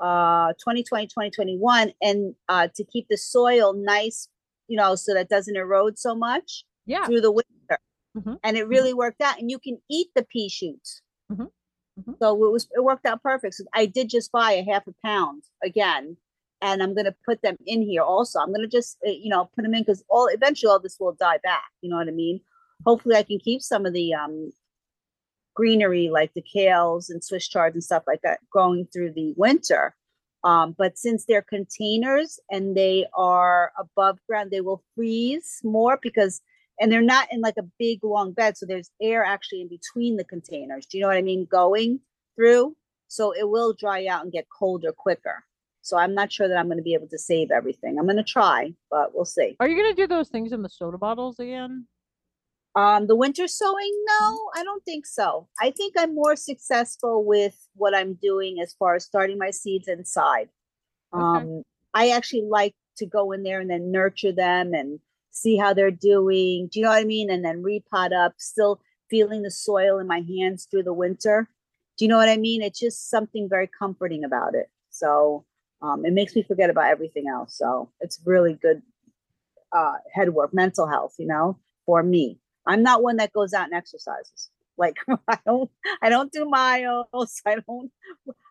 Uh 0.00 0.52
2020 0.54 1.06
2021 1.06 1.92
and 2.02 2.34
uh 2.48 2.68
to 2.74 2.84
keep 2.84 3.06
the 3.08 3.16
soil 3.16 3.72
nice, 3.72 4.28
you 4.68 4.76
know, 4.76 4.94
so 4.96 5.14
that 5.14 5.28
doesn't 5.28 5.56
erode 5.56 5.98
so 5.98 6.14
much 6.14 6.64
yeah 6.86 7.06
through 7.06 7.20
the 7.20 7.30
winter. 7.30 7.78
Mhm. 8.16 8.38
And 8.42 8.56
it 8.56 8.64
really 8.66 8.92
worked 8.92 9.20
out 9.22 9.38
and 9.38 9.48
you 9.50 9.58
can 9.60 9.80
eat 9.88 10.08
the 10.16 10.24
pea 10.24 10.48
shoots. 10.48 11.02
Mhm. 11.30 11.50
Mhm. 12.00 12.18
So 12.18 12.44
it 12.44 12.50
was 12.50 12.68
it 12.76 12.82
worked 12.82 13.06
out 13.06 13.22
perfect. 13.22 13.54
So 13.54 13.64
I 13.72 13.86
did 13.86 14.08
just 14.10 14.32
buy 14.32 14.52
a 14.52 14.64
half 14.64 14.88
a 14.88 14.94
pound 15.04 15.44
again 15.62 16.16
and 16.62 16.82
I'm 16.82 16.94
going 16.94 17.06
to 17.06 17.14
put 17.26 17.42
them 17.42 17.56
in 17.66 17.82
here 17.82 18.02
also. 18.02 18.38
I'm 18.38 18.52
going 18.54 18.62
to 18.62 18.68
just, 18.68 18.96
uh, 19.06 19.10
you 19.10 19.28
know, 19.28 19.50
put 19.54 19.62
them 19.62 19.74
in 19.74 19.82
because 19.82 20.04
all 20.08 20.28
eventually 20.28 20.70
all 20.70 20.80
this 20.80 20.96
will 20.98 21.12
die 21.12 21.40
back. 21.42 21.70
You 21.82 21.90
know 21.90 21.96
what 21.96 22.08
I 22.08 22.12
mean? 22.12 22.40
Hopefully, 22.86 23.16
I 23.16 23.24
can 23.24 23.38
keep 23.38 23.60
some 23.60 23.84
of 23.84 23.92
the 23.92 24.14
um, 24.14 24.52
greenery 25.54 26.08
like 26.08 26.32
the 26.34 26.42
kales 26.42 27.10
and 27.10 27.22
Swiss 27.22 27.48
chards 27.48 27.74
and 27.74 27.84
stuff 27.84 28.04
like 28.06 28.20
that 28.22 28.40
growing 28.50 28.86
through 28.92 29.12
the 29.12 29.34
winter. 29.36 29.94
Um, 30.44 30.74
but 30.76 30.98
since 30.98 31.24
they're 31.24 31.42
containers 31.42 32.40
and 32.50 32.76
they 32.76 33.06
are 33.14 33.72
above 33.78 34.18
ground, 34.28 34.50
they 34.50 34.60
will 34.60 34.82
freeze 34.94 35.60
more 35.62 35.98
because, 36.02 36.40
and 36.80 36.90
they're 36.90 37.00
not 37.00 37.28
in 37.30 37.40
like 37.40 37.56
a 37.58 37.68
big 37.78 38.02
long 38.02 38.32
bed. 38.32 38.56
So 38.56 38.66
there's 38.66 38.90
air 39.00 39.24
actually 39.24 39.62
in 39.62 39.68
between 39.68 40.16
the 40.16 40.24
containers. 40.24 40.86
Do 40.86 40.96
you 40.96 41.02
know 41.02 41.08
what 41.08 41.16
I 41.16 41.22
mean? 41.22 41.46
Going 41.50 42.00
through. 42.34 42.76
So 43.08 43.32
it 43.32 43.48
will 43.48 43.72
dry 43.72 44.06
out 44.06 44.22
and 44.22 44.32
get 44.32 44.46
colder 44.58 44.90
quicker. 44.90 45.44
So 45.82 45.96
I'm 45.98 46.14
not 46.14 46.32
sure 46.32 46.48
that 46.48 46.56
I'm 46.56 46.66
going 46.66 46.78
to 46.78 46.82
be 46.82 46.94
able 46.94 47.08
to 47.08 47.18
save 47.18 47.50
everything. 47.50 47.98
I'm 47.98 48.06
going 48.06 48.16
to 48.16 48.22
try, 48.22 48.72
but 48.90 49.14
we'll 49.14 49.24
see. 49.24 49.56
are 49.60 49.68
you 49.68 49.76
gonna 49.76 49.94
do 49.94 50.06
those 50.06 50.28
things 50.28 50.52
in 50.52 50.62
the 50.62 50.68
soda 50.68 50.96
bottles 50.96 51.38
again 51.40 51.86
Um, 52.74 53.06
the 53.06 53.16
winter 53.16 53.46
sowing? 53.48 53.92
no, 54.06 54.50
I 54.54 54.62
don't 54.64 54.84
think 54.84 55.04
so. 55.06 55.48
I 55.60 55.70
think 55.72 55.94
I'm 55.98 56.14
more 56.14 56.36
successful 56.36 57.24
with 57.24 57.56
what 57.74 57.94
I'm 57.94 58.14
doing 58.14 58.60
as 58.62 58.72
far 58.72 58.94
as 58.94 59.04
starting 59.04 59.38
my 59.38 59.50
seeds 59.50 59.88
inside. 59.88 60.48
Okay. 61.12 61.22
Um, 61.22 61.62
I 61.94 62.10
actually 62.10 62.46
like 62.48 62.74
to 62.96 63.06
go 63.06 63.32
in 63.32 63.42
there 63.42 63.60
and 63.60 63.68
then 63.70 63.90
nurture 63.90 64.32
them 64.32 64.72
and 64.72 65.00
see 65.30 65.56
how 65.56 65.74
they're 65.74 65.90
doing. 65.90 66.68
Do 66.70 66.78
you 66.78 66.84
know 66.84 66.90
what 66.92 67.00
I 67.02 67.04
mean? 67.04 67.28
And 67.30 67.44
then 67.44 67.62
repot 67.62 68.12
up, 68.12 68.34
still 68.38 68.80
feeling 69.10 69.42
the 69.42 69.50
soil 69.50 69.98
in 69.98 70.06
my 70.06 70.20
hands 70.20 70.66
through 70.70 70.84
the 70.84 70.92
winter. 70.94 71.48
Do 71.98 72.04
you 72.04 72.08
know 72.08 72.16
what 72.16 72.28
I 72.30 72.36
mean? 72.38 72.62
It's 72.62 72.78
just 72.78 73.10
something 73.10 73.48
very 73.48 73.66
comforting 73.78 74.24
about 74.24 74.54
it. 74.54 74.70
So 74.90 75.44
um, 75.82 76.04
it 76.04 76.12
makes 76.12 76.34
me 76.36 76.42
forget 76.42 76.70
about 76.70 76.86
everything 76.90 77.28
else. 77.28 77.56
So 77.56 77.90
it's 78.00 78.20
really 78.24 78.54
good 78.54 78.82
uh, 79.72 79.94
head 80.12 80.30
work, 80.34 80.54
mental 80.54 80.86
health, 80.86 81.14
you 81.18 81.26
know, 81.26 81.58
for 81.86 82.02
me. 82.02 82.38
I'm 82.66 82.82
not 82.82 83.02
one 83.02 83.16
that 83.16 83.32
goes 83.32 83.52
out 83.52 83.66
and 83.66 83.74
exercises. 83.74 84.50
Like 84.78 84.96
I 85.28 85.38
don't, 85.44 85.70
I 86.00 86.08
don't 86.08 86.32
do 86.32 86.46
miles. 86.48 87.06
I 87.46 87.56
don't. 87.68 87.92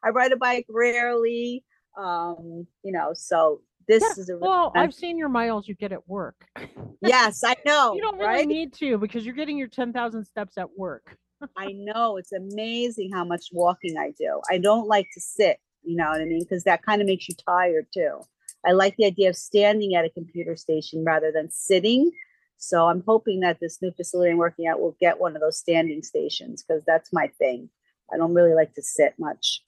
I 0.03 0.09
ride 0.09 0.31
a 0.31 0.37
bike 0.37 0.67
rarely. 0.69 1.65
Um, 1.97 2.67
you 2.83 2.91
know, 2.91 3.11
so 3.15 3.61
this 3.87 4.03
Yeah, 4.03 4.13
is 4.17 4.29
a 4.29 4.35
really 4.35 4.49
well 4.49 4.71
i've 4.75 4.93
seen 4.93 5.17
your 5.17 5.29
miles 5.29 5.67
you 5.67 5.75
get 5.75 5.91
at 5.91 6.07
work 6.07 6.45
yes, 7.01 7.43
I 7.43 7.55
know. 7.65 7.95
you 7.95 8.01
don't 8.01 8.17
really 8.19 8.45
right? 8.45 8.47
need 8.47 8.73
to 8.73 8.97
because 8.97 9.25
you're 9.25 9.35
getting 9.35 9.57
your 9.57 9.67
10,000 9.67 10.23
steps 10.23 10.57
at 10.57 10.69
work 10.77 11.17
I 11.57 11.71
know 11.73 12.17
it's 12.17 12.31
amazing 12.31 13.11
how 13.11 13.23
much 13.23 13.47
walking 13.51 13.97
I 13.97 14.11
do. 14.17 14.41
I 14.49 14.57
don't 14.57 14.87
like 14.87 15.07
to 15.13 15.21
sit, 15.21 15.59
you 15.83 15.95
know 15.95 16.09
what 16.09 16.21
I 16.21 16.25
mean? 16.25 16.41
Because 16.41 16.63
that 16.63 16.83
kind 16.83 17.01
of 17.01 17.07
makes 17.07 17.27
you 17.27 17.35
tired 17.35 17.87
too. 17.93 18.21
I 18.65 18.71
like 18.71 18.95
the 18.97 19.05
idea 19.05 19.29
of 19.29 19.35
standing 19.35 19.95
at 19.95 20.05
a 20.05 20.09
computer 20.09 20.55
station 20.55 21.03
rather 21.03 21.31
than 21.31 21.49
sitting. 21.51 22.11
So 22.57 22.87
I'm 22.87 23.03
hoping 23.07 23.39
that 23.39 23.59
this 23.59 23.81
new 23.81 23.91
facility 23.91 24.31
I'm 24.31 24.37
working 24.37 24.67
at 24.67 24.79
will 24.79 24.95
get 24.99 25.19
one 25.19 25.35
of 25.35 25.41
those 25.41 25.57
standing 25.57 26.03
stations 26.03 26.63
because 26.63 26.83
that's 26.85 27.11
my 27.11 27.27
thing. 27.39 27.69
I 28.13 28.17
don't 28.17 28.35
really 28.35 28.53
like 28.53 28.73
to 28.75 28.83
sit 28.83 29.15
much. 29.17 29.63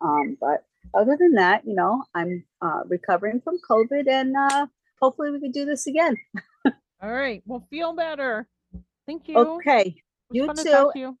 Um, 0.00 0.36
but 0.40 0.64
other 0.94 1.16
than 1.18 1.32
that, 1.32 1.66
you 1.66 1.74
know, 1.74 2.04
I'm 2.14 2.44
uh, 2.62 2.82
recovering 2.86 3.40
from 3.40 3.58
COVID 3.68 4.08
and 4.08 4.36
uh, 4.36 4.66
hopefully 5.00 5.32
we 5.32 5.40
can 5.40 5.50
do 5.50 5.64
this 5.64 5.86
again. 5.86 6.16
all 7.02 7.12
right 7.12 7.42
well 7.44 7.66
feel 7.68 7.92
better 7.92 8.48
thank 9.06 9.28
you 9.28 9.36
Okay. 9.36 9.94
You 10.30 10.52
too. 10.54 10.64
to 10.64 10.92
you. 10.94 11.18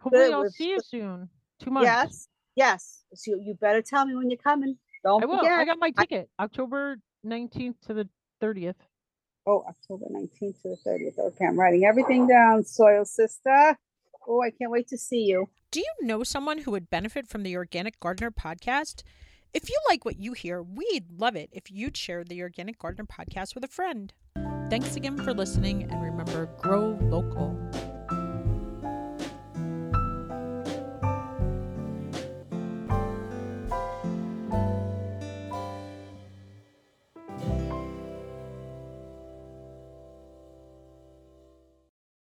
Hopefully, 0.00 0.26
Good, 0.26 0.34
I'll 0.34 0.50
see 0.50 0.70
you 0.70 0.80
soon. 0.84 1.28
Two 1.60 1.70
months. 1.70 1.86
Yes. 1.86 2.28
Yes. 2.56 3.04
So 3.14 3.32
you 3.34 3.54
better 3.60 3.82
tell 3.82 4.04
me 4.06 4.14
when 4.14 4.30
you're 4.30 4.38
coming. 4.38 4.76
Don't 5.04 5.22
I 5.22 5.26
will. 5.26 5.38
forget. 5.38 5.52
I 5.52 5.64
got 5.64 5.78
my 5.78 5.90
ticket, 5.90 6.28
October 6.38 6.96
19th 7.26 7.80
to 7.86 7.94
the 7.94 8.08
30th. 8.42 8.74
Oh, 9.46 9.64
October 9.68 10.06
19th 10.10 10.62
to 10.62 10.68
the 10.68 10.78
30th. 10.86 11.18
Okay, 11.18 11.46
I'm 11.46 11.58
writing 11.58 11.84
everything 11.84 12.26
down, 12.26 12.64
Soil 12.64 13.04
Sister. 13.04 13.76
Oh, 14.28 14.42
I 14.42 14.50
can't 14.50 14.70
wait 14.70 14.88
to 14.88 14.98
see 14.98 15.24
you. 15.24 15.48
Do 15.70 15.80
you 15.80 16.06
know 16.06 16.22
someone 16.22 16.58
who 16.58 16.72
would 16.72 16.90
benefit 16.90 17.26
from 17.26 17.42
the 17.42 17.56
Organic 17.56 17.98
Gardener 18.00 18.30
podcast? 18.30 19.02
If 19.52 19.68
you 19.68 19.76
like 19.88 20.04
what 20.04 20.20
you 20.20 20.34
hear, 20.34 20.62
we'd 20.62 21.10
love 21.10 21.36
it 21.36 21.48
if 21.52 21.70
you'd 21.70 21.96
share 21.96 22.22
the 22.22 22.42
Organic 22.42 22.78
Gardener 22.78 23.06
podcast 23.06 23.54
with 23.54 23.64
a 23.64 23.68
friend. 23.68 24.12
Thanks 24.68 24.94
again 24.94 25.16
for 25.16 25.32
listening, 25.34 25.84
and 25.90 26.02
remember 26.02 26.46
grow 26.60 26.98
local. 27.02 27.58